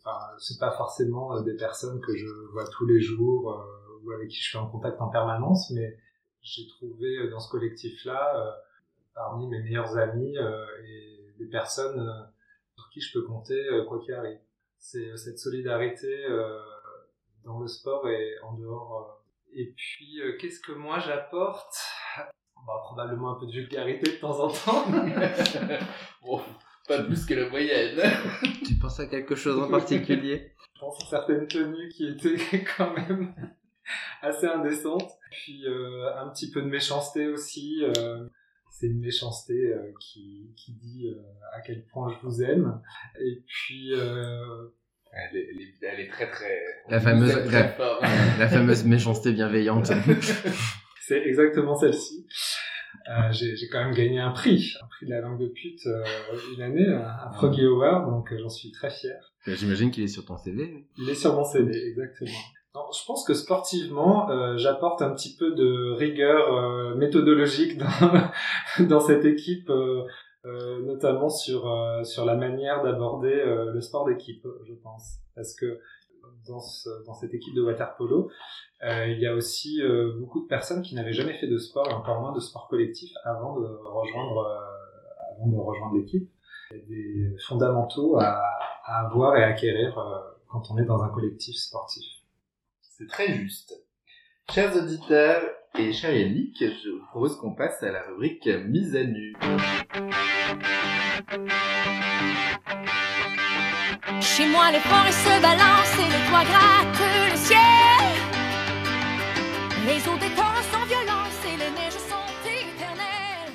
enfin, 0.05 0.17
c'est 0.39 0.59
pas 0.59 0.71
forcément 0.71 1.41
des 1.41 1.55
personnes 1.55 1.99
que 1.99 2.15
je 2.15 2.27
vois 2.53 2.65
tous 2.69 2.85
les 2.85 3.01
jours 3.01 3.61
ou 4.03 4.11
avec 4.11 4.29
qui 4.29 4.37
je 4.37 4.49
suis 4.49 4.57
en 4.57 4.69
contact 4.69 5.01
en 5.01 5.09
permanence, 5.09 5.71
mais 5.71 5.97
j'ai 6.43 6.67
trouvé 6.67 7.29
dans 7.29 7.39
ce 7.39 7.49
collectif-là, 7.49 8.61
parmi 9.15 9.47
mes 9.47 9.61
meilleurs 9.61 9.97
amis 9.97 10.35
et 10.85 11.33
des 11.39 11.47
personnes 11.47 12.29
sur 12.75 12.89
qui 12.89 13.01
je 13.01 13.13
peux 13.13 13.25
compter 13.25 13.59
quoi 13.87 13.99
qu'il 13.99 14.13
arrive. 14.13 14.39
C'est 14.77 15.15
cette 15.17 15.39
solidarité 15.39 16.27
dans 17.43 17.59
le 17.59 17.67
sport 17.67 18.07
et 18.09 18.39
en 18.43 18.53
dehors 18.53 19.23
et 19.55 19.71
puis, 19.75 20.19
euh, 20.19 20.35
qu'est-ce 20.39 20.59
que 20.59 20.71
moi 20.71 20.99
j'apporte? 20.99 21.75
Bah, 22.65 22.81
Probablement 22.85 23.35
un 23.35 23.39
peu 23.39 23.45
de 23.45 23.51
vulgarité 23.51 24.13
de 24.13 24.17
temps 24.17 24.39
en 24.39 24.47
temps. 24.47 24.85
bon, 26.23 26.41
pas 26.87 27.03
plus 27.03 27.25
que 27.25 27.35
la 27.35 27.49
moyenne. 27.49 27.99
tu 28.65 28.75
penses 28.75 28.99
à 28.99 29.05
quelque 29.05 29.35
chose 29.35 29.59
en 29.59 29.69
particulier? 29.69 30.53
Je 30.75 30.79
pense 30.79 31.03
à 31.03 31.07
certaines 31.07 31.47
tenues 31.47 31.89
qui 31.89 32.07
étaient 32.07 32.63
quand 32.77 32.93
même 32.95 33.35
assez 34.21 34.47
indécentes. 34.47 35.11
Puis 35.33 35.67
euh, 35.67 36.15
un 36.17 36.29
petit 36.29 36.49
peu 36.51 36.61
de 36.61 36.67
méchanceté 36.67 37.27
aussi. 37.27 37.83
Euh, 37.83 38.27
c'est 38.71 38.87
une 38.87 38.99
méchanceté 38.99 39.71
qui, 39.99 40.51
qui 40.57 40.73
dit 40.73 41.07
à 41.53 41.61
quel 41.61 41.85
point 41.85 42.11
je 42.11 42.27
vous 42.27 42.41
aime. 42.41 42.81
Et 43.19 43.43
puis 43.45 43.91
elle 43.93 45.37
est, 45.37 45.73
elle 45.83 45.99
est, 45.99 46.07
très 46.07 46.27
très. 46.31 46.59
La 46.89 46.99
fameuse, 46.99 47.35
la, 48.39 48.47
fameuse 48.47 48.83
méchanceté 48.83 49.31
bienveillante. 49.31 49.91
C'est 51.01 51.21
exactement 51.21 51.75
celle-ci. 51.75 52.25
Euh, 53.09 53.31
j'ai 53.31 53.67
quand 53.69 53.83
même 53.83 53.93
gagné 53.93 54.19
un 54.19 54.31
prix, 54.31 54.73
un 54.81 54.87
prix 54.87 55.05
de 55.05 55.11
la 55.11 55.19
langue 55.19 55.39
de 55.39 55.47
pute 55.47 55.85
euh, 55.87 56.03
une 56.55 56.61
année, 56.61 56.87
un 56.87 57.31
Froggy 57.33 57.65
Award, 57.65 58.09
donc 58.09 58.31
euh, 58.31 58.37
j'en 58.39 58.49
suis 58.49 58.71
très 58.71 58.89
fier. 58.89 59.33
J'imagine 59.45 59.91
qu'il 59.91 60.03
est 60.03 60.07
sur 60.07 60.23
ton 60.23 60.37
CV. 60.37 60.85
Il 60.97 61.09
est 61.09 61.15
sur 61.15 61.33
mon 61.33 61.43
CV, 61.43 61.89
exactement. 61.89 62.31
Je 62.75 63.05
pense 63.05 63.23
que 63.23 63.35
sportivement, 63.35 64.29
euh, 64.31 64.57
j'apporte 64.57 65.03
un 65.03 65.11
petit 65.11 65.35
peu 65.35 65.53
de 65.53 65.91
rigueur 65.91 66.53
euh, 66.53 66.95
méthodologique 66.95 67.77
dans, 67.77 68.99
cette 68.99 69.25
équipe 69.25 69.69
euh, 69.69 70.07
notamment 70.83 71.29
sur 71.29 71.65
la 71.67 72.35
manière 72.35 72.81
d'aborder 72.83 73.43
le 73.45 73.79
sport 73.79 74.05
d'équipe, 74.05 74.45
je 74.65 74.73
pense, 74.73 75.19
parce 75.35 75.55
que 75.55 75.79
dans 76.47 76.59
ce, 76.59 76.89
dans 77.05 77.13
cette 77.13 77.33
équipe 77.33 77.53
de 77.53 77.61
water 77.61 77.95
polo, 77.95 78.29
il 78.81 79.19
y 79.19 79.27
a 79.27 79.35
aussi 79.35 79.81
beaucoup 80.19 80.41
de 80.41 80.47
personnes 80.47 80.81
qui 80.81 80.95
n'avaient 80.95 81.13
jamais 81.13 81.37
fait 81.37 81.47
de 81.47 81.57
sport 81.57 81.87
et 81.89 81.93
encore 81.93 82.19
moins 82.19 82.33
de 82.33 82.39
sport 82.39 82.67
collectif 82.67 83.13
avant 83.23 83.57
de 83.57 83.65
rejoindre 83.65 84.45
avant 85.35 85.47
de 85.47 85.57
rejoindre 85.57 85.95
l'équipe. 85.95 86.29
Des 86.71 87.35
fondamentaux 87.47 88.17
à, 88.19 88.41
à 88.83 89.05
avoir 89.05 89.37
et 89.37 89.43
à 89.43 89.47
acquérir 89.47 89.95
quand 90.49 90.71
on 90.71 90.77
est 90.77 90.85
dans 90.85 91.01
un 91.03 91.09
collectif 91.09 91.55
sportif. 91.55 92.22
C'est 92.95 93.07
très 93.07 93.33
juste. 93.33 93.73
Chers 94.53 94.75
auditeurs 94.75 95.41
et 95.79 95.93
cher 95.93 96.15
Yannick, 96.15 96.55
je 96.59 96.91
vous 96.91 97.03
propose 97.09 97.37
qu'on 97.37 97.55
passe 97.55 97.81
à 97.81 97.91
la 97.91 98.03
rubrique 98.03 98.45
mise 98.45 98.95
à 98.95 99.03
nu. 99.03 99.33
Chez 104.21 104.47
moi, 104.47 104.71
les 104.71 104.79
forêts 104.79 105.11
se 105.11 105.41
balancent 105.41 105.97
et 105.97 106.05
les 106.05 106.23
toits 106.29 106.45
grattent 106.45 107.31
le 107.31 107.35
ciel. 107.35 108.05
Les 109.87 110.07
eaux 110.07 110.19
des 110.19 110.35
torrents 110.35 110.61
sans 110.71 110.85
violence 110.85 111.45
et 111.47 111.57
les 111.57 111.71
neiges 111.71 111.93
sont 111.93 112.29
éternelles. 112.45 113.53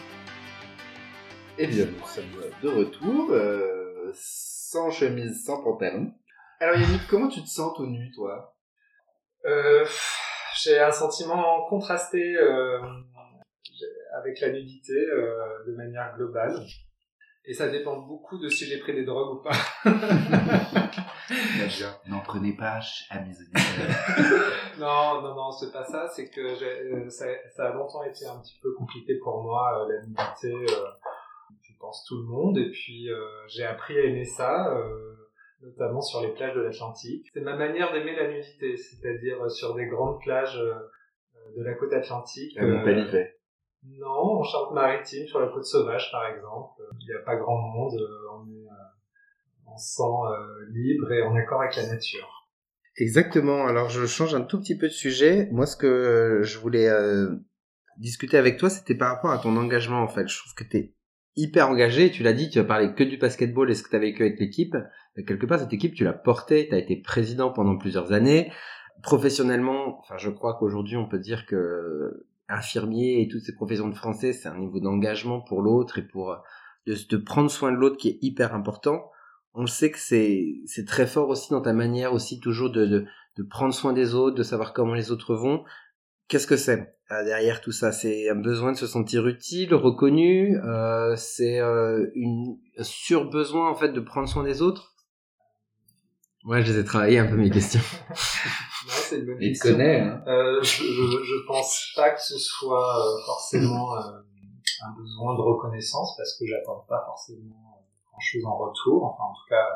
Eh 1.59 1.66
bien, 1.68 1.87
nous 1.87 2.09
sommes 2.09 2.25
de 2.61 2.68
retour, 2.68 3.30
euh, 3.30 4.11
sans 4.14 4.90
chemise, 4.90 5.45
sans 5.45 5.62
pantalon. 5.62 6.12
Alors 6.59 6.76
Yannick, 6.76 7.07
comment 7.09 7.28
tu 7.28 7.40
te 7.40 7.49
sens 7.49 7.73
tout 7.76 7.87
nu, 7.87 8.11
toi? 8.16 8.57
Euh, 9.47 9.87
j'ai 10.62 10.78
un 10.78 10.90
sentiment 10.90 11.66
contrasté 11.68 12.37
euh, 12.37 12.80
avec 14.18 14.40
la 14.40 14.50
nudité 14.50 14.92
euh, 14.92 15.64
de 15.66 15.73
manière 15.73 16.14
globale. 16.16 16.61
Et 17.45 17.54
ça 17.54 17.68
dépend 17.68 17.97
beaucoup 17.99 18.38
de 18.38 18.49
si 18.49 18.66
j'ai 18.66 18.78
pris 18.78 18.95
des 18.95 19.04
drogues 19.04 19.38
ou 19.38 19.42
pas. 19.42 19.57
N'en 22.07 22.21
prenez 22.21 22.54
pas 22.54 22.80
à 23.11 23.21
mes 23.21 23.33
non, 24.78 25.23
non, 25.23 25.35
non, 25.35 25.50
c'est 25.52 25.73
pas 25.73 25.85
ça. 25.85 26.09
C'est 26.14 26.28
que 26.28 26.40
euh, 26.40 27.09
ça, 27.09 27.26
ça 27.57 27.68
a 27.68 27.73
longtemps 27.73 28.02
été 28.04 28.26
un 28.26 28.38
petit 28.40 28.59
peu 28.62 28.75
compliqué 28.75 29.14
pour 29.23 29.42
moi, 29.42 29.83
euh, 29.83 29.92
la 29.92 30.02
nudité. 30.02 30.52
euh, 30.52 30.88
je 31.62 31.73
pense 31.78 32.04
tout 32.04 32.16
le 32.16 32.25
monde. 32.25 32.59
Et 32.59 32.71
puis 32.71 33.11
euh, 33.11 33.18
j'ai 33.49 33.64
appris 33.64 33.97
à 33.99 34.02
aimer 34.04 34.25
ça, 34.25 34.68
notamment 35.62 36.00
sur 36.00 36.20
les 36.22 36.32
plages 36.34 36.54
de 36.54 36.60
l'Atlantique. 36.60 37.26
C'est 37.34 37.40
ma 37.40 37.56
manière 37.56 37.92
d'aimer 37.92 38.14
la 38.16 38.28
nudité, 38.28 38.76
c'est-à-dire 38.76 39.42
euh, 39.42 39.48
sur 39.48 39.74
des 39.74 39.86
grandes 39.86 40.20
plages 40.20 40.58
euh, 40.58 40.74
de 41.56 41.62
la 41.64 41.74
côte 41.74 41.92
atlantique. 41.92 42.56
À 42.58 42.64
Montpellier. 42.64 43.34
Non, 43.98 44.40
en 44.40 44.42
Charente-Maritime, 44.42 45.26
sur 45.26 45.40
la 45.40 45.48
côte 45.48 45.64
sauvage, 45.64 46.10
par 46.10 46.26
exemple. 46.28 46.82
Il 47.00 47.06
n'y 47.06 47.14
a 47.14 47.24
pas 47.24 47.36
grand 47.36 47.58
monde. 47.58 47.94
euh, 47.94 48.34
On 48.34 48.48
est, 48.50 48.66
euh, 48.66 49.72
on 49.72 49.76
se 49.76 49.96
sent 49.96 50.02
euh, 50.02 50.66
libre 50.72 51.12
et 51.12 51.22
en 51.22 51.34
accord 51.36 51.62
avec 51.62 51.76
la 51.76 51.86
nature. 51.86 52.28
Exactement. 52.96 53.66
Alors 53.66 53.90
je 53.90 54.04
change 54.06 54.34
un 54.34 54.40
tout 54.40 54.58
petit 54.58 54.76
peu 54.76 54.88
de 54.88 54.92
sujet. 54.92 55.48
Moi, 55.52 55.66
ce 55.66 55.76
que 55.76 56.40
je 56.42 56.58
voulais 56.58 56.88
euh, 56.88 57.36
discuter 57.98 58.36
avec 58.36 58.58
toi, 58.58 58.70
c'était 58.70 58.96
par 58.96 59.14
rapport 59.14 59.30
à 59.30 59.38
ton 59.38 59.56
engagement. 59.56 60.02
En 60.02 60.08
fait, 60.08 60.26
je 60.26 60.38
trouve 60.38 60.54
que 60.54 60.64
tu 60.64 60.76
es 60.76 60.94
hyper 61.36 61.68
engagé. 61.68 62.10
Tu 62.10 62.24
l'as 62.24 62.32
dit, 62.32 62.50
tu 62.50 62.58
as 62.58 62.64
parlé 62.64 62.92
que 62.94 63.04
du 63.04 63.16
basketball 63.16 63.70
et 63.70 63.74
ce 63.74 63.84
que 63.84 63.90
tu 63.90 63.96
as 63.96 64.00
vécu 64.00 64.22
avec 64.22 64.40
l'équipe. 64.40 64.74
Quelque 65.26 65.46
part, 65.46 65.58
cette 65.58 65.72
équipe, 65.72 65.94
tu 65.94 66.04
l'as 66.04 66.12
portée. 66.12 66.68
Tu 66.68 66.75
as 66.75 66.78
été 66.78 66.96
président 66.96 67.50
pendant 67.50 67.76
plusieurs 67.76 68.12
années. 68.12 68.52
Professionnellement, 69.02 69.98
enfin, 70.00 70.16
je 70.18 70.30
crois 70.30 70.54
qu'aujourd'hui, 70.58 70.96
on 70.96 71.06
peut 71.06 71.18
dire 71.18 71.46
que 71.46 72.26
infirmier 72.48 73.20
et 73.20 73.28
toutes 73.28 73.42
ces 73.42 73.54
professions 73.54 73.88
de 73.88 73.94
français, 73.94 74.32
c'est 74.32 74.48
un 74.48 74.58
niveau 74.58 74.80
d'engagement 74.80 75.40
pour 75.40 75.62
l'autre 75.62 75.98
et 75.98 76.02
pour 76.02 76.32
euh, 76.32 76.37
de, 76.87 76.96
de 77.08 77.16
prendre 77.16 77.50
soin 77.50 77.70
de 77.72 77.76
l'autre 77.76 77.96
qui 77.96 78.08
est 78.08 78.18
hyper 78.22 78.54
important 78.54 79.10
on 79.54 79.66
sait 79.66 79.90
que 79.90 79.98
c'est 79.98 80.60
c'est 80.66 80.87
très 80.87 81.06
fort 81.06 81.28
aussi 81.28 81.50
dans 81.50 81.60
ta 81.60 81.72
manière 81.72 82.12
aussi 82.12 82.38
toujours 82.38 82.70
de, 82.70 82.87
de 82.87 83.06
de 83.38 83.42
prendre 83.44 83.72
soin 83.72 83.92
des 83.92 84.14
autres, 84.14 84.37
de 84.37 84.42
savoir 84.42 84.72
comment 84.72 84.94
les 84.94 85.12
autres 85.12 85.34
vont. 85.34 85.64
Qu'est-ce 86.26 86.46
que 86.46 86.56
c'est 86.56 86.94
euh, 87.12 87.25
derrière 87.25 87.60
tout 87.60 87.72
ça? 87.72 87.92
C'est 87.92 88.28
un 88.28 88.34
besoin 88.34 88.72
de 88.72 88.76
se 88.76 88.87
sentir 88.87 89.26
utile, 89.28 89.75
reconnu. 89.75 90.58
Euh, 90.58 91.14
c'est 91.16 91.60
euh, 91.60 92.06
une 92.14 92.58
un 92.76 92.82
surbesoin 92.82 93.70
en 93.70 93.75
fait 93.75 93.92
de 93.92 94.00
prendre 94.00 94.28
soin 94.28 94.44
des 94.44 94.60
autres? 94.60 94.94
Ouais, 96.45 96.62
je 96.62 96.73
les 96.73 96.78
ai 96.78 96.85
travaillées 96.85 97.18
un 97.18 97.26
peu 97.26 97.37
mes 97.37 97.50
questions. 97.50 97.80
Non, 98.87 98.92
c'est 98.95 99.18
une 99.18 99.26
bonne 99.26 99.37
Il 99.40 99.49
te 99.52 99.62
question. 99.62 99.73
connaît, 99.73 100.00
hein 100.00 100.23
Euh, 100.28 100.62
je, 100.62 100.83
je, 100.85 101.25
je 101.25 101.47
pense 101.47 101.92
pas 101.97 102.11
que 102.11 102.23
ce 102.23 102.38
soit 102.38 102.97
euh, 103.07 103.18
forcément 103.26 103.95
euh, 103.97 104.00
un 104.83 104.92
besoin 104.97 105.35
de 105.37 105.42
reconnaissance 105.42 106.14
parce 106.16 106.38
que 106.38 106.47
j'attends 106.47 106.87
pas 106.88 107.02
forcément 107.04 107.85
grand 108.07 108.21
chose 108.21 108.45
en 108.47 108.57
retour. 108.57 109.04
Enfin, 109.04 109.25
en 109.25 109.35
tout 109.35 109.49
cas, 109.50 109.66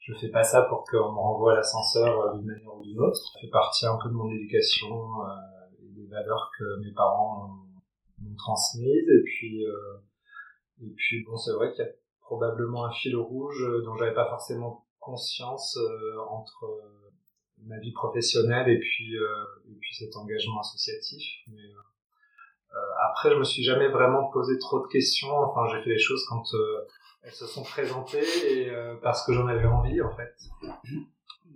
je 0.00 0.12
fais 0.20 0.28
pas 0.28 0.42
ça 0.42 0.62
pour 0.62 0.84
qu'on 0.84 1.12
me 1.12 1.18
renvoie 1.18 1.52
à 1.52 1.56
l'ascenseur 1.56 2.20
euh, 2.20 2.36
d'une 2.36 2.46
manière 2.48 2.74
ou 2.76 2.82
d'une 2.82 3.00
autre. 3.00 3.16
Ça 3.16 3.40
fait 3.40 3.48
partie 3.48 3.86
un 3.86 3.96
peu 4.02 4.08
de 4.10 4.14
mon 4.14 4.30
éducation 4.30 4.90
euh, 4.90 5.82
et 5.82 5.88
des 5.98 6.06
valeurs 6.08 6.50
que 6.58 6.64
mes 6.84 6.92
parents 6.92 7.48
m'ont- 7.48 8.34
transmises. 8.36 9.08
Et 9.08 9.22
puis, 9.24 9.64
euh, 9.66 9.72
et 10.82 10.90
puis 10.96 11.24
bon, 11.24 11.36
c'est 11.38 11.52
vrai 11.52 11.72
qu'il 11.72 11.84
y 11.84 11.88
a 11.88 11.90
probablement 12.20 12.84
un 12.84 12.92
fil 12.92 13.16
rouge 13.16 13.62
euh, 13.62 13.82
dont 13.84 13.96
j'avais 13.96 14.14
pas 14.14 14.28
forcément 14.28 14.84
conscience 15.00 15.76
euh, 15.76 16.18
entre 16.28 16.64
euh, 16.64 17.10
ma 17.66 17.78
vie 17.78 17.92
professionnelle 17.92 18.68
et 18.68 18.78
puis 18.78 19.16
euh, 19.16 19.44
et 19.70 19.74
puis 19.80 19.94
cet 19.94 20.16
engagement 20.16 20.60
associatif. 20.60 21.22
Après 23.02 23.30
je 23.30 23.34
me 23.34 23.44
suis 23.44 23.64
jamais 23.64 23.88
vraiment 23.88 24.30
posé 24.30 24.58
trop 24.58 24.80
de 24.80 24.86
questions. 24.86 25.34
Enfin 25.34 25.66
j'ai 25.72 25.82
fait 25.82 25.90
les 25.90 25.98
choses 25.98 26.24
quand 26.28 26.44
elles 27.22 27.32
se 27.32 27.46
sont 27.46 27.64
présentées 27.64 28.22
et 28.48 28.70
parce 29.02 29.26
que 29.26 29.32
j'en 29.32 29.46
avais 29.48 29.66
envie 29.66 30.00
en 30.00 30.14
fait. 30.14 30.34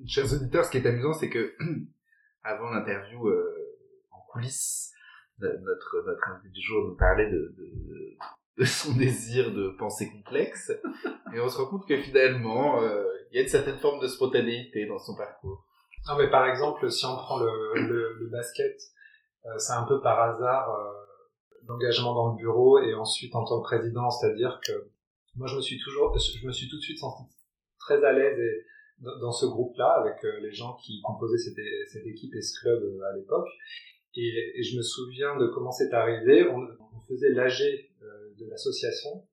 Chers 0.07 0.33
auditeurs, 0.33 0.65
ce 0.65 0.71
qui 0.71 0.79
est 0.79 0.87
amusant, 0.87 1.13
c'est 1.13 1.31
que 1.31 1.55
avant 2.43 2.71
l'interview 2.71 3.31
en 4.11 4.21
coulisses, 4.33 4.93
notre 5.39 6.05
notre 6.05 6.29
invité 6.29 6.49
du 6.49 6.61
jour 6.61 6.85
nous 6.89 6.97
parlait 6.97 7.31
de, 7.31 7.55
de 8.59 8.65
son 8.65 8.97
désir 8.97 9.53
de 9.53 9.71
pensée 9.79 10.11
complexe, 10.11 10.71
et 11.35 11.41
on 11.41 11.49
se 11.49 11.59
rend 11.59 11.67
compte 11.67 11.89
que 11.89 12.01
finalement, 12.01 12.83
euh, 12.83 13.05
il 13.31 13.37
y 13.37 13.39
a 13.41 13.43
une 13.43 13.49
certaine 13.49 13.79
forme 13.79 14.01
de 14.01 14.07
spontanéité 14.07 14.87
dans 14.87 14.99
son 14.99 15.17
parcours. 15.17 15.67
non 16.09 16.17
mais 16.17 16.31
par 16.31 16.47
exemple 16.47 16.89
si 16.91 17.05
on 17.05 17.17
prend 17.17 17.39
le, 17.41 18.29
basket 18.31 18.77
euh, 19.47 19.59
c'est 19.59 19.73
un 19.73 19.85
peu 19.85 20.01
par 20.01 20.21
hasard 20.21 20.71
euh, 20.71 20.93
l'engagement 21.67 22.15
dans 22.15 22.31
le 22.33 22.37
bureau 22.37 22.79
et 22.79 22.95
ensuite 22.95 23.35
en 23.35 23.45
tant 23.45 23.61
que 23.61 23.65
président 23.65 24.09
c'est-à-dire 24.11 24.61
que 24.65 24.73
moi 25.37 25.49
je 25.49 25.57
me 25.57 25.61
suis 25.61 25.81
toujours 25.81 26.17
je 26.17 26.47
me 26.47 26.53
suis 26.53 26.69
tout 26.69 26.77
de 26.77 26.83
suite 26.83 26.99
senti 26.99 27.25
très 27.81 28.05
à 28.05 28.13
l'aise 28.13 28.39
dans 29.01 29.33
ce 29.33 29.47
groupe-là 29.47 29.89
avec 30.01 30.23
les 30.41 30.53
gens 30.53 30.75
qui 30.75 31.01
composaient 31.03 31.39
cette, 31.39 32.07
équipe 32.07 32.35
et 32.35 32.41
ce 32.41 32.61
club 32.61 32.81
à 33.13 33.17
l'époque. 33.17 33.49
Et, 34.17 34.63
je 34.63 34.77
me 34.77 34.83
souviens 34.83 35.37
de 35.37 35.49
comment 35.49 35.73
c'est 35.73 35.93
arrivé. 35.93 36.49
On, 36.49 36.61
on 36.61 37.01
faisait 37.09 37.31
l'AG 37.31 37.61
de 38.39 38.51
l'association, 38.51 39.27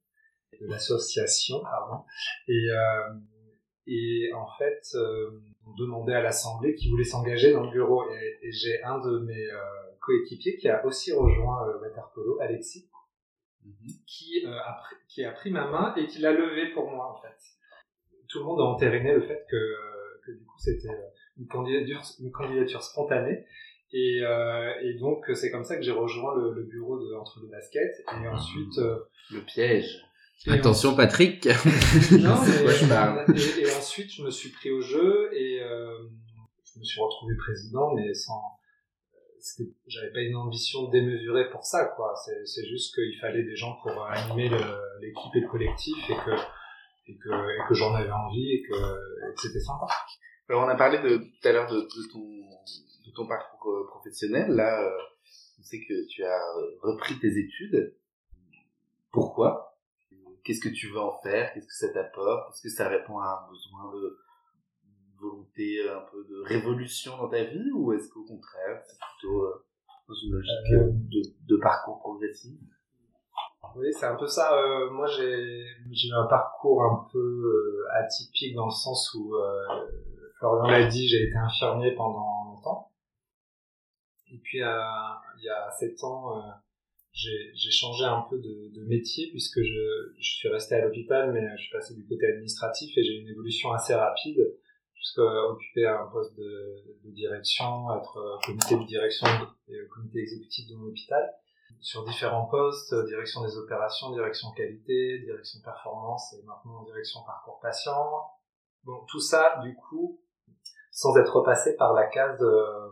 de 0.60 0.68
l'association, 0.68 1.62
pardon. 1.62 2.04
Et, 2.48 2.70
euh, 2.72 3.14
et 3.88 4.32
en 4.34 4.48
fait, 4.58 4.82
euh, 4.96 5.42
on 5.66 5.74
demandait 5.76 6.14
à 6.14 6.22
l'assemblée 6.22 6.76
qui 6.76 6.90
voulait 6.90 7.04
s'engager 7.04 7.52
dans 7.52 7.64
le 7.64 7.72
bureau. 7.72 8.10
Et, 8.12 8.40
et 8.42 8.52
j'ai 8.52 8.82
un 8.84 9.00
de 9.00 9.20
mes 9.20 9.46
euh, 9.52 9.60
coéquipiers 10.02 10.58
qui 10.58 10.68
a 10.70 10.86
aussi 10.86 11.12
rejoint 11.12 11.68
euh, 11.68 11.80
Waterpolo, 11.82 12.40
Alexis, 12.42 12.90
qui, 14.08 14.46
euh, 14.46 14.58
a 14.58 14.74
pris, 14.82 14.96
qui 15.08 15.24
a 15.24 15.32
pris 15.32 15.52
ma 15.52 15.68
main 15.70 15.96
et 15.96 16.08
qui 16.08 16.20
l'a 16.20 16.32
levé 16.32 16.74
pour 16.74 16.90
moi 16.90 17.14
en 17.14 17.22
fait. 17.22 17.38
Tout 18.28 18.40
le 18.40 18.46
monde 18.46 18.62
a 18.62 18.64
entériné 18.64 19.14
le 19.14 19.22
fait 19.22 19.46
que, 19.50 19.76
que 20.26 20.32
du 20.32 20.46
coup 20.46 20.58
c'était 20.58 20.90
euh, 20.90 21.10
une 21.38 21.48
candidature, 21.48 22.02
une 22.20 22.32
candidature 22.32 22.82
spontanée. 22.82 23.46
Et, 23.94 24.22
euh, 24.24 24.72
et 24.84 24.94
donc 24.96 25.26
c'est 25.34 25.52
comme 25.52 25.64
ça 25.66 25.76
que 25.76 25.82
j'ai 25.84 25.92
rejoint 25.92 26.36
le, 26.38 26.54
le 26.54 26.64
bureau 26.64 26.98
de 26.98 27.14
entre 27.16 27.42
deux 27.42 27.48
baskets 27.50 28.04
et 28.24 28.28
ensuite 28.28 28.78
euh, 28.78 28.98
Le 29.32 29.42
piège. 29.42 30.00
et 30.48 30.52
Attention 30.52 30.96
Patrick. 30.96 31.46
non, 31.46 31.52
mais- 32.48 32.64
quoi 32.64 32.72
je 32.72 32.88
parle 32.88 33.26
et, 33.36 33.62
et 33.62 33.72
ensuite, 33.76 34.12
je 34.14 34.24
me 34.24 34.32
suis 34.32 34.50
pris 34.50 34.72
au 34.72 34.82
jeu 34.82 35.30
et 35.34 35.62
euh, 35.62 35.98
je 36.74 36.80
me 36.80 36.84
suis 36.86 37.02
retrouvé 37.02 37.36
président, 37.36 37.94
mais 37.94 38.14
sans. 38.14 38.42
c'était- 39.42 39.70
J'avais 39.88 40.12
pas 40.14 40.22
une 40.22 40.38
ambition 40.38 40.88
démesurée 40.90 41.50
pour 41.50 41.66
ça, 41.66 41.86
quoi. 41.98 42.14
C'est 42.26 42.46
c'est 42.46 42.66
juste 42.66 42.96
qu'il 42.96 43.20
fallait 43.20 43.44
des 43.44 43.56
gens 43.58 43.76
pour 43.84 44.06
animer 44.06 44.50
l'équipe 45.02 45.36
et 45.36 45.42
le 45.42 45.48
collectif 45.50 45.98
et 46.10 46.14
que 46.16 46.32
et 47.08 47.18
que, 47.18 47.30
et 47.30 47.68
que 47.68 47.74
j'en 47.74 47.94
avais 47.94 48.10
envie 48.12 48.54
et 48.54 48.62
que, 48.62 48.74
et 48.74 49.34
que 49.36 49.42
c'était 49.42 49.60
sympa. 49.60 49.88
Alors 50.48 50.64
on 50.64 50.70
a 50.70 50.76
parlé 50.76 51.00
de 51.00 51.18
tout 51.18 51.48
à 51.48 51.52
l'heure 51.52 51.70
de, 51.70 51.82
de 51.82 52.12
ton 52.14 52.24
de 53.06 53.12
ton 53.12 53.28
parcours 53.28 53.72
euh, 53.72 53.88
professionnel. 53.88 54.52
Là, 54.52 54.82
euh, 54.84 54.98
on 55.60 55.64
sait 55.64 55.80
que 55.80 56.08
tu 56.08 56.24
as 56.24 56.54
repris 56.82 57.20
tes 57.20 57.38
études. 57.38 57.96
Pourquoi? 59.12 59.78
Qu'est-ce 60.44 60.62
que 60.62 60.70
tu 60.70 60.88
veux 60.90 61.00
en 61.00 61.20
faire? 61.22 61.54
Qu'est-ce 61.54 61.68
que 61.68 61.74
ça 61.74 61.90
t'apporte? 61.94 62.54
Est-ce 62.54 62.64
que 62.64 62.70
ça 62.70 62.88
répond 62.88 63.20
à 63.20 63.46
un 63.46 63.50
besoin 63.50 63.94
de 63.94 64.18
volonté 65.20 65.80
euh, 65.82 65.98
un 65.98 66.06
peu 66.12 66.24
de 66.24 66.42
révolution 66.44 67.18
dans 67.18 67.30
ta 67.30 67.44
vie? 67.44 67.72
Ou 67.74 67.94
est-ce 67.94 68.10
qu'au 68.10 68.24
contraire 68.24 68.82
c'est 68.86 68.98
plutôt 68.98 69.46
dans 70.08 70.16
une 70.16 70.34
logique 70.34 71.10
de, 71.10 71.22
de 71.48 71.58
parcours 71.58 72.00
progressif? 72.00 72.60
Oui, 73.76 73.88
c'est 73.94 74.06
un 74.06 74.16
peu 74.16 74.28
ça. 74.28 74.54
Euh, 74.54 74.90
moi, 74.90 75.08
j'ai 75.08 75.64
eu 75.64 76.14
un 76.14 76.26
parcours 76.28 76.84
un 76.84 77.08
peu 77.12 77.20
euh, 77.20 77.86
atypique 77.94 78.56
dans 78.56 78.66
le 78.66 78.72
sens 78.72 79.14
où, 79.14 79.36
euh, 79.36 79.66
Florian 80.40 80.64
l'a 80.64 80.88
dit, 80.88 81.08
j'ai 81.08 81.28
été 81.28 81.38
infirmier 81.38 81.94
pendant. 81.96 82.41
Et 84.32 84.38
puis, 84.38 84.62
euh, 84.62 84.68
il 85.38 85.44
y 85.44 85.50
a 85.50 85.70
sept 85.72 86.04
ans, 86.04 86.38
euh, 86.38 86.52
j'ai 87.14 87.72
changé 87.72 88.06
un 88.06 88.26
peu 88.30 88.40
de, 88.40 88.86
métier 88.88 89.30
puisque 89.32 89.62
je, 89.62 90.14
suis 90.20 90.50
resté 90.50 90.76
à 90.76 90.86
l'hôpital, 90.86 91.32
mais 91.34 91.46
je 91.58 91.64
suis 91.64 91.72
passé 91.72 91.94
du 91.94 92.06
côté 92.06 92.26
administratif 92.28 92.98
et 92.98 93.04
j'ai 93.04 93.14
eu 93.14 93.22
une 93.22 93.30
évolution 93.30 93.72
assez 93.72 93.94
rapide. 93.94 94.40
jusqu'à 94.96 95.22
occuper 95.22 95.86
un 95.86 96.08
poste 96.12 96.36
de, 96.38 97.12
direction, 97.12 97.94
être 97.98 98.40
comité 98.46 98.76
de 98.76 98.86
direction 98.86 99.28
et 99.68 99.88
comité 99.90 100.20
exécutif 100.20 100.70
de 100.70 100.76
mon 100.76 100.88
hôpital, 100.88 101.30
sur 101.80 102.06
différents 102.06 102.46
postes, 102.46 102.94
direction 103.08 103.44
des 103.44 103.58
opérations, 103.58 104.12
direction 104.12 104.52
qualité, 104.52 105.20
direction 105.20 105.60
performance 105.64 106.34
et 106.34 106.44
maintenant 106.44 106.84
direction 106.84 107.22
parcours 107.26 107.60
patient. 107.62 108.24
Bon, 108.84 109.06
tout 109.08 109.20
ça, 109.20 109.60
du 109.64 109.76
coup, 109.76 110.22
sans 110.92 111.16
être 111.18 111.38
repassé 111.38 111.76
par 111.78 111.94
la 111.94 112.08
case 112.08 112.42
euh, 112.42 112.90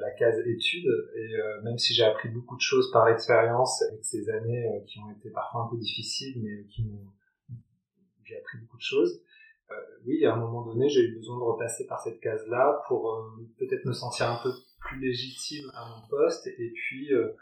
la 0.00 0.10
case 0.12 0.38
études 0.46 0.86
et 1.14 1.34
euh, 1.36 1.62
même 1.62 1.78
si 1.78 1.94
j'ai 1.94 2.04
appris 2.04 2.28
beaucoup 2.28 2.56
de 2.56 2.62
choses 2.62 2.90
par 2.92 3.06
l'expérience 3.06 3.82
avec 3.82 4.04
ces 4.04 4.28
années 4.30 4.66
euh, 4.66 4.80
qui 4.86 4.98
ont 5.00 5.10
été 5.10 5.30
parfois 5.30 5.62
un 5.62 5.68
peu 5.70 5.76
difficiles 5.76 6.42
mais 6.42 6.64
qui 6.66 6.84
m'ont 6.84 7.12
j'ai 8.24 8.38
appris 8.38 8.58
beaucoup 8.58 8.78
de 8.78 8.82
choses 8.82 9.22
euh, 9.70 9.74
oui 10.06 10.24
à 10.24 10.32
un 10.32 10.36
moment 10.36 10.62
donné 10.64 10.88
j'ai 10.88 11.02
eu 11.02 11.16
besoin 11.16 11.38
de 11.38 11.42
repasser 11.42 11.86
par 11.86 12.00
cette 12.00 12.20
case 12.20 12.46
là 12.48 12.82
pour 12.88 13.12
euh, 13.12 13.48
peut-être 13.58 13.84
me 13.84 13.92
sentir 13.92 14.30
un 14.30 14.40
peu 14.42 14.50
plus 14.86 15.00
légitime 15.00 15.70
à 15.74 15.84
mon 15.88 16.08
poste. 16.08 16.46
Et 16.46 16.72
puis 16.72 17.12
euh, 17.12 17.32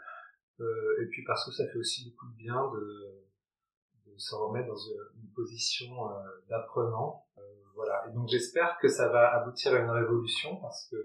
euh, 0.59 1.03
et 1.03 1.05
puis 1.07 1.23
parce 1.25 1.45
que 1.45 1.51
ça 1.51 1.67
fait 1.67 1.77
aussi 1.77 2.09
beaucoup 2.09 2.27
de 2.31 2.37
bien 2.37 2.71
de, 2.71 4.11
de 4.11 4.17
se 4.17 4.35
remettre 4.35 4.67
dans 4.67 4.77
une, 4.77 5.21
une 5.23 5.29
position 5.33 6.09
euh, 6.09 6.13
d'apprenant 6.49 7.25
Euh, 7.37 7.41
voilà. 7.75 8.05
Et 8.07 8.13
donc 8.13 8.29
j'espère 8.29 8.77
que 8.81 8.87
ça 8.87 9.09
va 9.09 9.35
aboutir 9.35 9.73
à 9.73 9.79
une 9.79 9.89
révolution 9.89 10.55
parce 10.57 10.87
que 10.89 10.95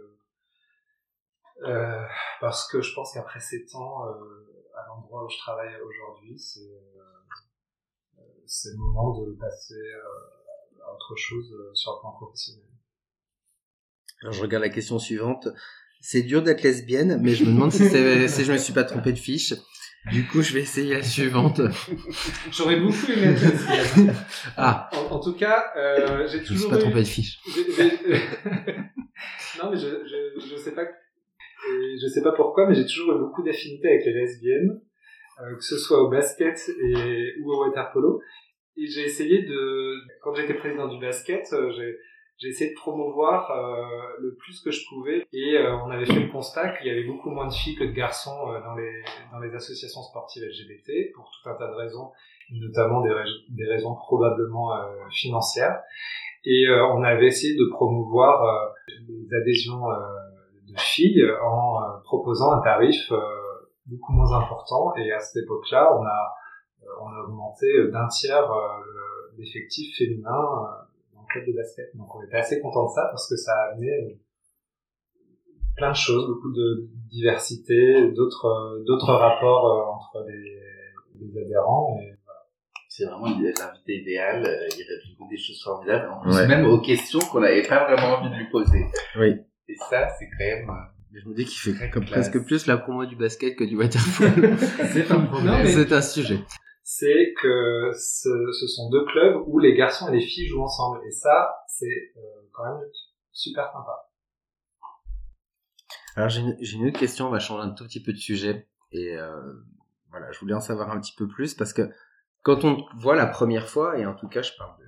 euh, 1.64 2.02
parce 2.40 2.68
que 2.70 2.80
je 2.82 2.94
pense 2.94 3.12
qu'après 3.12 3.40
sept 3.40 3.74
ans 3.74 4.06
euh, 4.06 4.10
à 4.76 4.86
l'endroit 4.88 5.24
où 5.24 5.28
je 5.28 5.38
travaille 5.38 5.74
aujourd'hui, 5.80 6.38
c'est 6.38 6.60
euh, 6.60 8.22
le 8.72 8.76
moment 8.78 9.18
de 9.20 9.32
passer 9.38 9.74
à 10.86 10.92
autre 10.92 11.14
chose 11.16 11.54
sur 11.74 11.92
le 11.92 12.00
plan 12.00 12.12
professionnel. 12.12 12.64
Alors 14.22 14.32
je 14.34 14.42
regarde 14.42 14.62
la 14.64 14.70
question 14.70 14.98
suivante. 14.98 15.48
C'est 16.02 16.22
dur 16.22 16.42
d'être 16.42 16.62
lesbienne, 16.62 17.18
mais 17.20 17.34
je 17.34 17.44
me 17.44 17.52
demande 17.52 17.72
si, 17.72 17.78
si 18.28 18.44
je 18.44 18.52
me 18.52 18.56
suis 18.58 18.72
pas 18.72 18.84
trompé 18.84 19.12
de 19.12 19.18
fiche. 19.18 19.52
Du 20.10 20.26
coup, 20.26 20.40
je 20.40 20.54
vais 20.54 20.62
essayer 20.62 20.94
la 20.94 21.02
suivante. 21.02 21.60
J'aurais 22.50 22.80
beaucoup 22.80 23.12
aimé 23.12 23.34
être 23.34 23.42
lesbienne. 23.42 24.14
Ah, 24.56 24.88
En, 24.94 25.16
en 25.16 25.20
tout 25.20 25.34
cas, 25.34 25.72
euh, 25.76 26.26
j'ai 26.26 26.38
je 26.38 26.40
me 26.40 26.44
suis 26.46 26.54
toujours 26.54 26.70
pas 26.70 26.76
eu- 26.76 26.80
trompé 26.80 27.00
de 27.00 27.04
fiche. 27.06 27.38
Non, 29.62 29.70
mais 29.70 29.76
je, 29.76 29.88
je 30.38 30.56
sais 30.56 30.72
pas, 30.72 30.84
et 31.70 31.98
je 32.00 32.06
sais 32.06 32.22
pas 32.22 32.32
pourquoi, 32.32 32.66
mais 32.66 32.74
j'ai 32.74 32.86
toujours 32.86 33.14
eu 33.14 33.18
beaucoup 33.18 33.42
d'affinités 33.42 33.88
avec 33.88 34.04
les 34.04 34.12
lesbiennes, 34.12 34.80
euh, 35.40 35.56
que 35.56 35.64
ce 35.64 35.78
soit 35.78 36.02
au 36.02 36.08
basket 36.08 36.58
et, 36.68 37.34
ou 37.42 37.52
au 37.52 37.64
water 37.64 37.90
polo. 37.92 38.20
Et 38.76 38.86
j'ai 38.86 39.04
essayé 39.04 39.42
de, 39.42 39.94
quand 40.22 40.34
j'étais 40.34 40.54
président 40.54 40.88
du 40.88 41.00
basket, 41.00 41.46
euh, 41.52 41.70
j'ai, 41.72 42.48
essayé 42.48 42.70
de 42.70 42.76
promouvoir 42.76 43.50
euh, 43.50 44.16
le 44.20 44.34
plus 44.36 44.60
que 44.62 44.70
je 44.70 44.80
pouvais. 44.88 45.26
Et 45.32 45.58
on 45.58 45.90
avait 45.90 46.06
fait 46.06 46.20
le 46.20 46.32
constat 46.32 46.76
qu'il 46.76 46.86
y 46.86 46.90
avait 46.90 47.04
beaucoup 47.04 47.30
moins 47.30 47.46
de 47.46 47.52
filles 47.52 47.76
que 47.76 47.84
de 47.84 47.92
garçons 47.92 48.46
dans 48.64 48.74
les 48.76 49.02
dans 49.30 49.40
les 49.40 49.54
associations 49.54 50.00
sportives 50.02 50.44
LGBT 50.44 51.12
pour 51.14 51.30
tout 51.30 51.50
un 51.50 51.54
tas 51.54 51.68
de 51.68 51.74
raisons, 51.74 52.10
notamment 52.50 53.02
des, 53.02 53.12
des 53.50 53.66
raisons 53.66 53.94
probablement 53.94 54.70
financières. 55.10 55.82
Et 56.44 56.66
on 56.70 57.02
avait 57.02 57.26
essayé 57.26 57.54
de 57.56 57.68
promouvoir 57.70 58.72
les 59.06 59.36
adhésions 59.36 59.82
de 60.72 60.78
filles 60.78 61.24
en 61.42 61.82
euh, 61.82 61.98
proposant 62.04 62.52
un 62.52 62.60
tarif 62.62 63.10
euh, 63.12 63.18
beaucoup 63.86 64.12
moins 64.12 64.32
important. 64.32 64.94
Et 64.96 65.12
à 65.12 65.20
cette 65.20 65.44
époque-là, 65.44 65.96
on 65.98 66.04
a 66.04 66.34
euh, 66.82 66.86
on 67.02 67.08
a 67.08 67.24
augmenté 67.24 67.66
d'un 67.92 68.06
tiers 68.08 68.50
euh, 68.50 68.56
le- 68.86 69.38
l'effectif 69.38 69.96
féminin 69.96 70.30
euh, 70.30 71.14
dans 71.14 71.20
le 71.22 71.26
club 71.28 71.46
de 71.46 71.52
basket. 71.56 71.94
Donc 71.96 72.14
on 72.14 72.22
était 72.22 72.36
assez 72.36 72.60
content 72.60 72.84
de 72.86 72.90
ça 72.92 73.06
parce 73.10 73.28
que 73.28 73.36
ça 73.36 73.52
a 73.52 73.72
amené 73.72 73.90
euh, 73.90 74.14
plein 75.76 75.90
de 75.90 75.96
choses, 75.96 76.26
beaucoup 76.28 76.52
de 76.52 76.88
diversité, 77.10 78.10
d'autres 78.12 78.47
euh, 78.47 78.84
d'autres 78.86 79.12
rapports 79.12 79.66
euh, 79.66 79.95
entre 79.95 80.26
les, 80.28 80.60
les 81.21 81.38
adhérents. 81.42 81.97
Et 82.02 82.14
C'est 82.88 83.04
vraiment 83.06 83.26
l'invité 83.26 84.00
idéal, 84.02 84.45
euh, 84.45 84.68
il 84.76 84.84
répond 85.10 85.26
des 85.28 85.38
choses 85.38 85.62
formidables, 85.62 86.10
en 86.10 86.21
plus 86.21 86.34
Ouais. 86.34 86.47
même 86.49 86.66
aux 86.66 86.80
questions 86.80 87.21
qu'on 87.30 87.40
n'avait 87.40 87.62
pas 87.66 87.84
vraiment 87.84 88.16
envie 88.18 88.30
de 88.30 88.34
lui 88.36 88.50
poser. 88.50 88.84
Oui. 89.18 89.36
Et 89.71 89.76
ça, 89.89 90.09
c'est 90.19 90.28
quand 90.28 90.45
même... 90.45 90.71
euh, 90.71 91.19
Je 91.21 91.28
me 91.28 91.35
dis 91.35 91.45
qu'il 91.45 91.59
fait 91.59 91.73
Très 91.78 91.91
comme 91.91 92.04
classe. 92.04 92.28
presque 92.28 92.45
plus 92.47 92.67
la 92.67 92.76
promo 92.76 93.06
du 93.06 93.17
basket 93.17 93.56
que 93.56 93.65
du 93.65 93.76
waterpolo. 93.76 94.56
C'est 94.93 95.11
un 95.11 95.21
problème. 95.26 95.67
C'est 95.67 95.93
un 95.93 96.02
sujet. 96.02 96.41
c'est 96.83 97.35
que 97.41 97.91
ce, 97.95 98.28
ce 98.52 98.67
sont 98.67 98.91
deux 98.91 99.04
clubs 99.06 99.43
où 99.47 99.59
les 99.59 99.75
garçons 99.75 100.09
et 100.09 100.13
les 100.17 100.21
filles 100.26 100.49
jouent 100.49 100.63
ensemble. 100.65 101.00
Et 101.06 101.11
ça, 101.13 101.54
c'est 101.69 102.13
euh, 102.17 102.21
quand 102.52 102.65
même 102.65 102.83
super 103.33 103.67
sympa. 103.67 104.09
Alors 106.17 106.28
j'ai 106.28 106.41
une, 106.41 106.89
autre 106.89 106.99
question, 106.99 107.28
on 107.28 107.30
va 107.30 107.39
changer 107.39 107.63
un 107.63 107.71
tout 107.71 107.85
petit 107.85 108.02
peu 108.02 108.13
de 108.13 108.19
sujet. 108.19 108.67
Et 108.93 109.17
euh, 109.17 109.41
voilà, 110.11 110.30
je 110.33 110.41
voulais 110.41 110.54
en 110.54 110.61
savoir 110.61 110.91
un 110.91 111.00
petit 111.00 111.15
peu 111.17 111.28
plus 111.28 111.54
parce 111.54 111.73
que 111.73 111.89
quand 112.43 112.65
on 112.65 112.76
te 112.76 112.97
voit 113.00 113.15
la 113.15 113.26
première 113.26 113.69
fois, 113.69 113.97
et 113.99 114.06
en 114.06 114.15
tout 114.15 114.28
cas 114.28 114.43
je 114.43 114.50
parle 114.59 114.76
de 114.80 114.87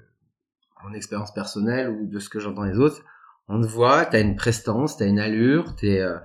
mon 0.85 0.92
expérience 0.95 1.33
personnelle 1.33 1.90
ou 1.90 2.07
de 2.09 2.18
ce 2.18 2.29
que 2.29 2.40
j'entends 2.40 2.66
des 2.66 2.79
autres, 2.79 3.05
on 3.48 3.61
te 3.61 3.66
voit, 3.66 4.05
t'as 4.07 4.20
une 4.20 4.37
prestance, 4.37 4.96
t'as 4.96 5.07
une 5.07 5.18
allure, 5.20 5.74
t'es... 5.76 6.00
Euh, 6.00 6.16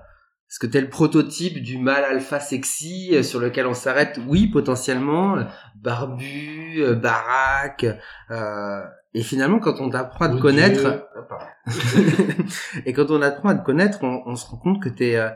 est-ce 0.50 0.58
que 0.60 0.66
t'es 0.66 0.80
le 0.80 0.88
prototype 0.88 1.62
du 1.62 1.76
mâle 1.76 2.04
alpha 2.04 2.40
sexy 2.40 3.10
euh, 3.12 3.22
sur 3.22 3.38
lequel 3.38 3.66
on 3.66 3.74
s'arrête 3.74 4.18
Oui, 4.26 4.46
potentiellement, 4.46 5.36
euh, 5.36 5.44
barbu, 5.76 6.76
euh, 6.78 6.94
baraque. 6.94 7.84
euh, 8.30 8.80
et 9.12 9.22
finalement, 9.22 9.58
quand 9.58 9.80
on 9.80 9.90
t'apprend 9.90 10.24
à 10.24 10.28
te 10.30 10.40
connaître, 10.40 11.06
et 12.86 12.92
quand 12.92 13.10
on 13.10 13.20
apprend 13.22 13.50
à 13.50 13.54
te 13.56 13.64
connaître, 13.64 13.98
on, 14.02 14.22
on 14.26 14.36
se 14.36 14.46
rend 14.46 14.56
compte 14.58 14.82
que 14.82 14.88
t'es 14.88 15.16
euh, 15.16 15.28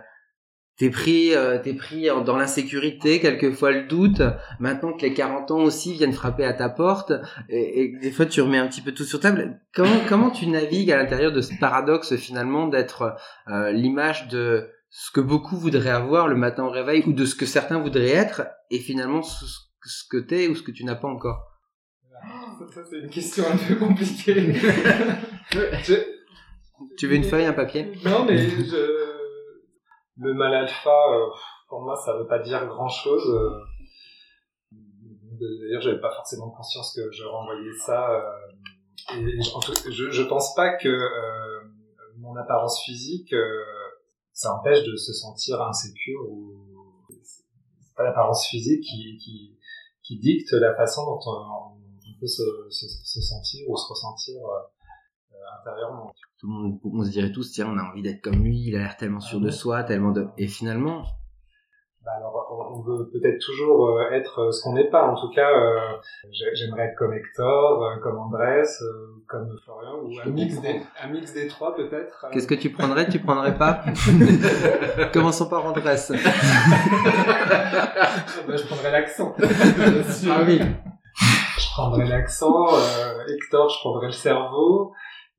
t'es 0.83 0.91
pris 0.91 1.33
euh, 1.33 1.59
t'es 1.63 1.75
pris 1.75 2.09
dans 2.27 2.37
l'insécurité, 2.37 3.21
quelquefois 3.21 3.71
le 3.71 3.85
doute. 3.87 4.21
Maintenant 4.59 4.93
que 4.93 5.03
les 5.03 5.15
40 5.15 5.53
ans 5.53 5.61
aussi 5.61 5.93
viennent 5.93 6.13
frapper 6.13 6.45
à 6.45 6.53
ta 6.55 6.69
porte, 6.69 7.13
et, 7.49 7.95
des 8.03 8.11
fois 8.11 8.27
tu 8.27 8.41
remets 8.41 8.59
un 8.59 8.67
petit 8.67 8.81
peu 8.81 8.91
tout 8.91 9.05
sur 9.05 9.21
table. 9.21 9.61
Comment 9.75 10.01
comment 10.09 10.31
tu 10.31 10.49
navigues 10.49 10.91
à 10.91 10.97
l'intérieur 10.97 11.31
de 11.31 11.41
ce 11.41 11.53
paradoxe 11.61 12.17
finalement 12.17 12.67
d'être 12.67 13.15
euh, 13.47 13.71
l'image 13.71 14.27
de 14.27 14.69
ce 14.91 15.13
que 15.13 15.21
beaucoup 15.21 15.57
voudraient 15.57 15.91
avoir 15.91 16.27
le 16.27 16.35
matin 16.35 16.65
au 16.65 16.71
réveil 16.71 17.05
ou 17.07 17.13
de 17.13 17.27
ce 17.27 17.37
que 17.37 17.47
certains 17.47 17.79
voudraient 17.79 18.11
être, 18.11 18.43
et 18.73 18.81
finalement 18.81 19.23
ce, 19.23 19.45
ce 19.85 20.03
que 20.11 20.17
t'es 20.17 20.49
ou 20.49 20.57
ce 20.57 20.63
que 20.65 20.73
tu 20.73 20.85
n'as 20.85 20.97
pas 20.97 21.07
encore? 21.09 21.45
Ça, 22.59 22.67
ça, 22.75 22.81
c'est 22.91 22.99
une 22.99 23.09
question 23.09 23.45
un 23.53 23.57
peu 23.57 23.77
compliquée. 23.77 24.53
Je- 25.53 25.95
Tu 26.99 27.07
veux 27.07 27.15
une 27.15 27.25
feuille, 27.25 27.45
un 27.45 27.53
papier? 27.53 27.93
Non, 28.05 28.25
mais 28.27 28.37
je... 28.39 29.12
le 30.19 30.35
mal 30.35 30.55
alpha, 30.55 30.91
euh, 30.91 31.27
pour 31.69 31.83
moi, 31.83 31.97
ça 31.97 32.17
veut 32.17 32.27
pas 32.27 32.39
dire 32.39 32.67
grand 32.67 32.89
chose. 32.89 33.25
D'ailleurs, 34.71 35.81
j'avais 35.81 36.01
pas 36.01 36.15
forcément 36.15 36.51
conscience 36.51 36.95
que 36.95 37.11
je 37.11 37.25
renvoyais 37.25 37.73
ça. 37.85 38.11
euh, 38.11 38.53
et 39.17 39.41
je, 39.91 40.11
je 40.11 40.23
pense 40.23 40.55
pas 40.55 40.77
que 40.77 40.89
euh, 40.89 41.63
mon 42.19 42.37
apparence 42.37 42.81
physique, 42.83 43.33
euh, 43.33 43.63
ça 44.33 44.55
empêche 44.55 44.85
de 44.85 44.97
se 44.97 45.13
sentir 45.13 45.61
insécure 45.61 46.21
ou 46.29 46.57
c'est 47.23 47.95
pas 47.97 48.05
l'apparence 48.05 48.47
physique 48.47 48.83
qui, 48.83 49.59
dicte 50.11 50.53
la 50.53 50.75
façon 50.75 51.07
dont 51.07 51.21
on, 51.27 51.79
peut 52.21 52.27
se, 52.27 52.43
se, 52.71 52.87
se 52.87 53.21
sentir 53.21 53.69
ou 53.69 53.77
se 53.77 53.89
ressentir 53.89 54.37
euh, 54.37 54.51
euh, 54.51 54.82
intérieurement. 55.61 56.13
tout 56.39 56.47
le 56.49 56.53
monde, 56.53 56.79
on 56.85 57.05
se 57.05 57.11
dirait 57.11 57.33
tous, 57.33 57.53
tiens, 57.53 57.69
on 57.73 57.79
a 57.79 57.83
envie 57.83 58.03
d'être 58.03 58.21
comme 58.21 58.43
lui, 58.43 58.59
il 58.67 58.77
a 58.77 58.81
l'air 58.81 58.97
tellement 58.97 59.21
sûr 59.21 59.41
de 59.41 59.51
soi, 59.51 59.83
tellement 59.85 60.11
de... 60.13 60.27
Et 60.39 60.49
finalement, 60.49 61.03
Bah 62.05 62.11
alors, 62.17 62.35
on 62.75 62.81
veut 62.83 63.09
peut-être 63.13 63.39
toujours 63.39 63.91
euh, 63.91 64.11
être 64.11 64.41
euh, 64.41 64.51
ce 64.51 64.61
qu'on 64.65 64.73
n'est 64.73 64.91
pas. 64.91 65.07
En 65.07 65.15
tout 65.15 65.31
cas, 65.31 65.49
euh, 65.49 65.79
j'ai- 66.33 66.53
j'aimerais 66.57 66.87
être 66.89 66.97
comme 66.99 67.13
Hector, 67.13 68.01
comme 68.03 68.19
Andrés, 68.19 68.63
euh, 68.83 69.23
comme 69.29 69.47
Florian, 69.65 69.99
ou 70.03 70.11
un 70.21 70.29
mix, 70.31 70.61
des, 70.61 70.81
un 71.01 71.09
mix 71.09 71.33
des 71.33 71.47
trois 71.47 71.77
peut-être. 71.77 72.27
qu'est-ce 72.33 72.49
que 72.49 72.57
tu 72.57 72.71
prendrais, 72.71 73.09
tu 73.09 73.21
prendrais 73.21 73.57
pas? 73.57 73.85
Commençons 75.13 75.49
par 75.49 75.65
Andrés. 75.65 75.83
Ah 77.15 78.45
bah, 78.49 78.57
Je 78.57 78.67
prendrais 78.67 78.91
l'accent. 78.91 79.35
Ah 80.31 80.41
oui. 80.47 80.61
Je 81.59 81.69
prendrais 81.75 82.07
l'accent. 82.07 82.67
Euh, 82.75 83.27
Hector, 83.29 83.69
je 83.69 83.79
prendrais 83.81 84.07
le 84.07 84.13
cerveau. 84.13 84.93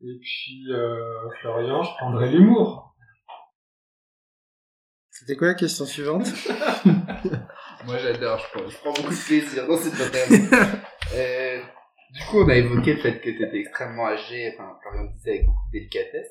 Et 0.06 0.20
puis 0.20 0.66
euh, 0.70 1.30
Florian, 1.40 1.82
je 1.82 1.92
prendrais 1.96 2.30
l'humour. 2.30 2.94
C'était 5.10 5.38
quoi 5.38 5.48
la 5.48 5.54
question 5.54 5.86
suivante? 5.86 6.26
Moi, 7.86 7.98
j'adore, 7.98 8.40
je 8.40 8.46
prends, 8.52 8.70
je 8.70 8.78
prends 8.80 8.94
beaucoup 8.94 9.14
de 9.14 9.26
plaisir 9.26 9.68
dans 9.68 9.78
cette 9.78 9.94
interview. 9.94 10.48
euh, 11.16 11.62
du 12.14 12.24
coup, 12.26 12.42
on 12.42 12.50
a 12.50 12.56
évoqué 12.56 12.96
le 12.96 13.00
fait 13.00 13.20
que 13.20 13.30
tu 13.30 13.44
étais 13.44 13.60
extrêmement 13.60 14.08
âgé, 14.08 14.54
enfin, 14.54 14.78
Florian 14.82 15.06
disait 15.14 15.32
avec 15.32 15.46
beaucoup 15.46 15.68
de 15.68 15.80
délicatesse. 15.80 16.30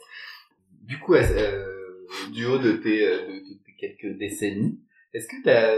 Du 0.82 0.98
coup, 0.98 1.14
euh, 1.14 2.06
du 2.32 2.44
haut 2.44 2.58
de 2.58 2.72
tes, 2.72 3.06
euh, 3.06 3.26
de, 3.26 3.32
de 3.32 3.62
tes 3.64 3.74
quelques 3.78 4.18
décennies, 4.18 4.80
est-ce 5.14 5.28
que 5.28 5.42
tu 5.42 5.48
as 5.48 5.76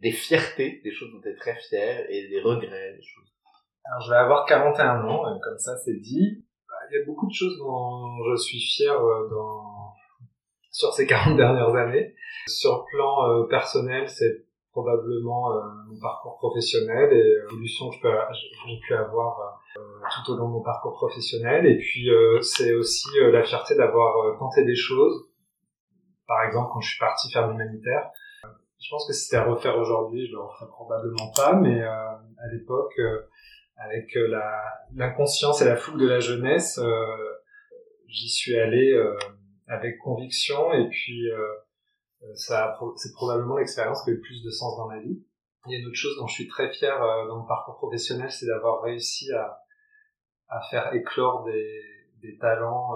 des 0.00 0.12
fiertés, 0.12 0.80
des 0.84 0.92
choses 0.92 1.10
dont 1.12 1.20
tu 1.20 1.28
es 1.28 1.34
très 1.34 1.56
fier, 1.56 2.06
et 2.10 2.28
des 2.28 2.40
regrets, 2.40 2.94
des 2.94 3.02
choses? 3.02 3.28
Alors, 3.84 4.02
je 4.02 4.10
vais 4.10 4.16
avoir 4.18 4.46
41 4.46 5.04
ans, 5.04 5.26
euh, 5.26 5.38
comme 5.42 5.58
ça 5.58 5.76
c'est 5.78 5.98
dit. 6.00 6.44
Il 6.90 6.98
y 6.98 7.02
a 7.02 7.04
beaucoup 7.04 7.26
de 7.26 7.32
choses 7.32 7.58
dont 7.58 8.24
je 8.30 8.36
suis 8.36 8.60
fier 8.60 8.92
euh, 8.92 9.28
dans... 9.28 9.92
sur 10.70 10.92
ces 10.92 11.06
40 11.06 11.36
dernières 11.36 11.74
années. 11.74 12.14
Sur 12.46 12.78
le 12.78 12.96
plan 12.96 13.28
euh, 13.28 13.46
personnel, 13.46 14.08
c'est 14.08 14.46
probablement 14.72 15.52
euh, 15.52 15.60
mon 15.88 16.00
parcours 16.00 16.38
professionnel 16.38 17.12
et 17.12 17.22
l'évolution 17.22 17.90
que 17.90 17.96
j'ai 18.36 18.78
pu 18.80 18.94
avoir 18.94 19.60
tout 19.74 20.32
au 20.32 20.36
long 20.36 20.48
de 20.48 20.52
mon 20.52 20.62
parcours 20.62 20.94
professionnel. 20.94 21.66
Et 21.66 21.78
puis, 21.78 22.08
c'est 22.42 22.72
aussi 22.74 23.08
la 23.20 23.42
fierté 23.42 23.74
d'avoir 23.74 24.38
tenté 24.38 24.64
des 24.64 24.76
choses. 24.76 25.28
Par 26.26 26.44
exemple, 26.44 26.70
quand 26.72 26.80
je 26.80 26.90
suis 26.90 26.98
parti 26.98 27.30
faire 27.32 27.48
l'humanitaire, 27.48 28.10
je 28.44 28.90
pense 28.90 29.06
que 29.06 29.12
c'était 29.12 29.36
à 29.36 29.44
refaire 29.44 29.76
aujourd'hui, 29.78 30.26
je 30.26 30.32
le 30.32 30.40
referais 30.40 30.68
probablement 30.68 31.32
pas, 31.34 31.54
mais 31.54 31.82
à 31.82 32.20
l'époque, 32.52 32.94
avec 33.78 34.16
euh, 34.16 34.28
la 34.28 34.62
l'inconscience 34.94 35.62
et 35.62 35.64
la 35.64 35.76
fougue 35.76 36.00
de 36.00 36.08
la 36.08 36.20
jeunesse, 36.20 36.78
euh, 36.78 37.06
j'y 38.06 38.28
suis 38.28 38.58
allé 38.58 38.92
euh, 38.92 39.16
avec 39.66 39.98
conviction 39.98 40.72
et 40.72 40.88
puis 40.88 41.28
ça 42.34 42.78
c'est 42.96 43.12
probablement 43.12 43.58
l'expérience 43.58 44.02
qui 44.02 44.10
a 44.10 44.12
eu 44.14 44.16
le 44.16 44.22
plus 44.22 44.42
de 44.42 44.50
sens 44.50 44.76
dans 44.76 44.88
ma 44.88 44.98
vie. 44.98 45.22
Il 45.66 45.72
y 45.72 45.76
a 45.76 45.78
une 45.80 45.86
autre 45.86 45.96
chose 45.96 46.16
dont 46.18 46.26
je 46.26 46.34
suis 46.34 46.48
très 46.48 46.72
fier 46.72 46.98
dans 47.28 47.36
mon 47.36 47.46
parcours 47.46 47.76
professionnel, 47.76 48.30
c'est 48.30 48.46
d'avoir 48.46 48.82
réussi 48.82 49.30
à, 49.32 49.58
à 50.48 50.60
faire 50.70 50.94
éclore 50.94 51.44
des, 51.44 51.82
des 52.22 52.38
talents 52.38 52.94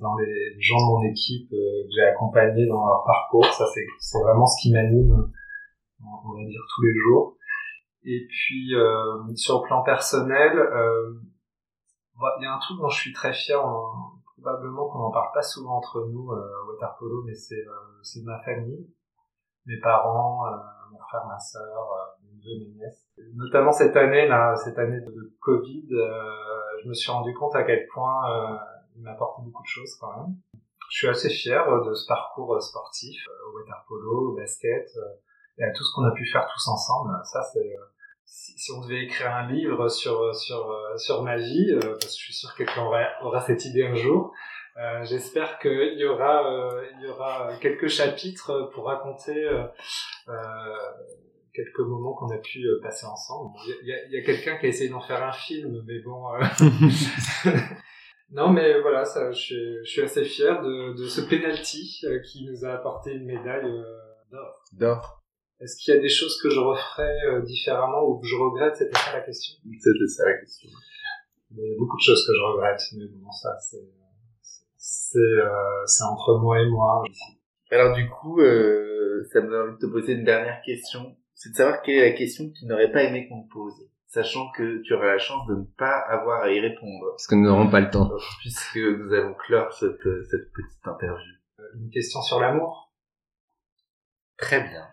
dans 0.00 0.16
les 0.16 0.56
gens 0.60 0.78
de 0.78 0.92
mon 0.92 1.10
équipe 1.10 1.50
que 1.50 1.56
j'ai 1.94 2.02
accompagnés 2.02 2.66
dans 2.66 2.86
leur 2.86 3.04
parcours. 3.04 3.44
Ça, 3.44 3.66
c'est 4.00 4.18
vraiment 4.18 4.46
ce 4.46 4.62
qui 4.62 4.72
m'anime, 4.72 5.30
on 6.00 6.32
va 6.32 6.44
dire, 6.48 6.60
tous 6.74 6.82
les 6.82 6.94
jours. 6.94 7.36
Et 8.08 8.26
puis, 8.28 8.72
euh, 8.76 9.34
sur 9.34 9.62
le 9.62 9.66
plan 9.66 9.82
personnel, 9.82 10.56
euh, 10.56 11.12
bah, 12.20 12.36
il 12.38 12.44
y 12.44 12.46
a 12.46 12.54
un 12.54 12.58
truc 12.58 12.78
dont 12.78 12.88
je 12.88 13.00
suis 13.00 13.12
très 13.12 13.32
fier, 13.32 13.62
on- 13.62 14.14
probablement 14.40 14.88
qu'on 14.88 14.98
n'en 15.00 15.10
parle 15.10 15.32
pas 15.34 15.42
souvent 15.42 15.78
entre 15.78 16.06
nous 16.06 16.30
euh, 16.30 16.62
au 16.62 16.72
water 16.72 16.94
polo, 16.98 17.22
mais 17.24 17.34
c'est 17.34 17.64
c'est 18.02 18.22
ma 18.22 18.38
famille, 18.44 18.86
mes 19.64 19.80
parents, 19.80 20.44
mon 20.92 20.98
frère, 20.98 21.26
ma 21.26 21.38
sœur, 21.38 22.16
mes 22.22 22.30
neveux, 22.36 22.60
mes 22.60 22.74
nièces. 22.78 23.08
Notamment 23.34 23.72
cette 23.72 23.96
année, 23.96 24.28
là, 24.28 24.54
cette 24.56 24.78
année 24.78 25.00
de, 25.00 25.34
Covid, 25.40 25.88
je 25.88 26.88
me 26.88 26.94
suis 26.94 27.10
rendu 27.10 27.34
compte 27.34 27.56
à 27.56 27.64
quel 27.64 27.86
point 27.92 28.60
il 28.94 29.02
m'apporte 29.02 29.42
beaucoup 29.42 29.62
de 29.62 29.68
choses 29.68 29.96
quand 29.98 30.14
même. 30.16 30.36
Je 30.90 30.98
suis 30.98 31.08
assez 31.08 31.30
fier 31.30 31.64
de 31.82 31.94
ce 31.94 32.06
parcours 32.06 32.62
sportif 32.62 33.26
au 33.48 33.58
water 33.58 33.84
polo, 33.88 34.32
au 34.32 34.36
basket, 34.36 34.86
et 35.58 35.64
à 35.64 35.72
tout 35.72 35.82
ce 35.82 35.92
qu'on 35.94 36.04
a 36.04 36.12
pu 36.12 36.24
faire 36.26 36.46
tous 36.46 36.68
ensemble. 36.68 37.10
Ça, 37.24 37.42
c'est 37.42 37.74
si, 38.26 38.52
si 38.58 38.72
on 38.72 38.80
devait 38.82 39.04
écrire 39.04 39.34
un 39.34 39.50
livre 39.50 39.88
sur 39.88 40.34
sur 40.34 40.70
euh, 40.70 40.96
sur 40.98 41.22
ma 41.22 41.36
vie, 41.36 41.70
euh, 41.72 41.80
parce 41.80 42.06
que 42.14 42.18
je 42.18 42.24
suis 42.24 42.34
sûr 42.34 42.52
que 42.54 42.58
quelqu'un 42.64 42.82
aura, 42.82 43.00
aura 43.22 43.40
cette 43.40 43.64
idée 43.64 43.84
un 43.86 43.94
jour. 43.94 44.32
euh, 44.78 45.04
J'espère 45.04 45.58
qu'il 45.58 45.94
y 45.98 46.04
aura 46.04 46.44
euh, 46.52 46.84
il 46.98 47.06
y 47.06 47.08
aura 47.08 47.50
quelques 47.60 47.88
chapitres 47.88 48.70
pour 48.74 48.86
raconter 48.86 49.44
euh, 49.44 49.64
euh, 50.28 50.34
quelques 51.54 51.78
moments 51.80 52.12
qu'on 52.14 52.30
a 52.34 52.38
pu 52.38 52.58
euh, 52.66 52.80
passer 52.82 53.06
ensemble. 53.06 53.52
Il 53.82 53.88
y 53.88 53.92
a, 53.92 54.06
y 54.08 54.18
a- 54.18 54.22
quelqu'un 54.24 54.58
qui 54.58 54.66
a 54.66 54.68
essayé 54.68 54.90
d'en 54.90 55.00
faire 55.00 55.22
un 55.24 55.32
film, 55.32 55.82
mais 55.86 56.00
bon. 56.00 56.34
euh, 56.34 56.42
non, 58.32 58.50
mais 58.50 58.80
voilà, 58.80 59.04
ça, 59.04 59.30
je, 59.32 59.38
suis, 59.38 59.76
je 59.84 59.90
suis 59.90 60.02
assez 60.02 60.24
fier 60.24 60.60
de, 60.60 60.94
de 61.00 61.06
ce 61.08 61.20
penalty 61.22 62.00
euh, 62.04 62.18
qui 62.20 62.44
nous 62.44 62.64
a 62.64 62.72
apporté 62.72 63.12
une 63.12 63.24
médaille 63.24 63.64
euh, 63.64 63.98
d'or. 64.30 64.64
D'or. 64.72 65.15
Est-ce 65.60 65.76
qu'il 65.76 65.94
y 65.94 65.96
a 65.96 66.00
des 66.00 66.08
choses 66.08 66.38
que 66.42 66.50
je 66.50 66.60
referais 66.60 67.16
euh, 67.28 67.40
différemment 67.42 68.02
ou 68.04 68.18
que 68.20 68.26
je 68.26 68.36
regrette? 68.36 68.76
C'était 68.76 68.98
ça 68.98 69.12
la 69.14 69.20
question. 69.20 69.54
C'était 69.80 70.06
ça 70.06 70.26
la 70.26 70.38
question. 70.38 70.68
Il 71.52 71.56
y 71.58 71.74
a 71.74 71.78
beaucoup 71.78 71.96
de 71.96 72.02
choses 72.02 72.26
que 72.26 72.32
je 72.34 72.40
regrette, 72.40 72.80
mais 72.96 73.06
bon, 73.06 73.30
ça, 73.30 73.56
c'est 73.58 73.88
c'est 74.78 75.18
euh, 75.18 75.84
entre 76.10 76.38
moi 76.38 76.60
et 76.60 76.66
moi. 76.68 77.02
Alors 77.70 77.94
du 77.94 78.08
coup, 78.08 78.40
euh, 78.40 79.26
ça 79.32 79.40
me 79.40 79.50
donne 79.50 79.68
envie 79.68 79.74
de 79.80 79.86
te 79.86 79.90
poser 79.90 80.12
une 80.12 80.24
dernière 80.24 80.60
question. 80.62 81.16
C'est 81.34 81.50
de 81.50 81.54
savoir 81.56 81.82
quelle 81.82 81.96
est 81.96 82.10
la 82.10 82.16
question 82.16 82.48
que 82.48 82.54
tu 82.58 82.66
n'aurais 82.66 82.92
pas 82.92 83.02
aimé 83.02 83.28
qu'on 83.28 83.42
te 83.42 83.52
pose, 83.52 83.74
sachant 84.06 84.50
que 84.52 84.82
tu 84.82 84.94
auras 84.94 85.06
la 85.06 85.18
chance 85.18 85.46
de 85.48 85.54
ne 85.54 85.64
pas 85.76 85.98
avoir 86.08 86.42
à 86.42 86.50
y 86.50 86.60
répondre, 86.60 87.10
Parce 87.10 87.26
que 87.26 87.34
nous 87.34 87.44
n'aurons 87.44 87.70
pas 87.70 87.80
le 87.80 87.90
temps. 87.90 88.10
puisque 88.40 88.76
nous 88.76 89.12
allons 89.12 89.34
clore 89.34 89.72
cette, 89.72 90.02
cette 90.30 90.52
petite 90.52 90.86
interview. 90.86 91.32
Une 91.74 91.90
question 91.90 92.22
sur 92.22 92.40
l'amour? 92.40 92.92
Très 94.38 94.60
bien. 94.60 94.86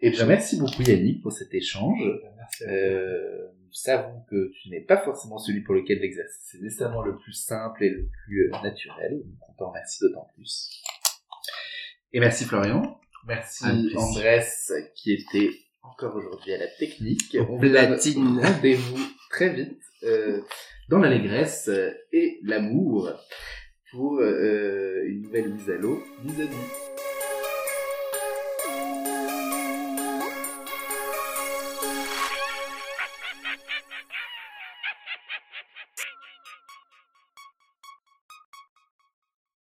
Et 0.00 0.10
bien 0.10 0.26
merci 0.26 0.58
beaucoup 0.58 0.82
Yannick 0.82 1.22
pour 1.22 1.32
cet 1.32 1.52
échange. 1.54 2.00
Merci. 2.36 2.64
à 2.64 2.66
vous. 2.66 2.72
Euh, 2.72 3.48
nous 3.66 3.72
savons 3.72 4.22
que 4.30 4.50
tu 4.52 4.70
n'es 4.70 4.80
pas 4.80 4.98
forcément 4.98 5.38
celui 5.38 5.62
pour 5.62 5.74
lequel 5.74 5.98
l'exercice 5.98 6.54
est 6.54 6.62
nécessairement 6.62 7.02
le 7.02 7.16
plus 7.18 7.32
simple 7.32 7.84
et 7.84 7.90
le 7.90 8.08
plus 8.24 8.46
euh, 8.46 8.62
naturel. 8.62 9.22
Donc 9.24 9.48
on 9.48 9.52
t'en 9.54 9.68
remercie 9.70 9.98
d'autant 10.02 10.28
plus. 10.34 10.82
Et 12.12 12.20
merci 12.20 12.44
Florian. 12.44 12.98
Merci. 13.26 13.64
Andrés 13.96 14.44
qui 14.94 15.12
était 15.12 15.50
encore 15.82 16.16
aujourd'hui 16.16 16.52
à 16.52 16.58
la 16.58 16.66
technique. 16.66 17.36
On 17.48 17.58
platine. 17.58 18.40
Rendez-vous 18.40 18.98
très 19.30 19.50
vite 19.50 19.80
euh, 20.04 20.40
dans 20.88 20.98
l'allégresse 20.98 21.68
euh, 21.68 21.90
et 22.12 22.40
l'amour 22.42 23.10
pour 23.90 24.20
euh, 24.20 25.02
une 25.06 25.22
nouvelle 25.22 25.52
mise 25.52 25.70
à 25.70 25.76
l'eau 25.76 26.02
vis-à-vis. 26.24 26.87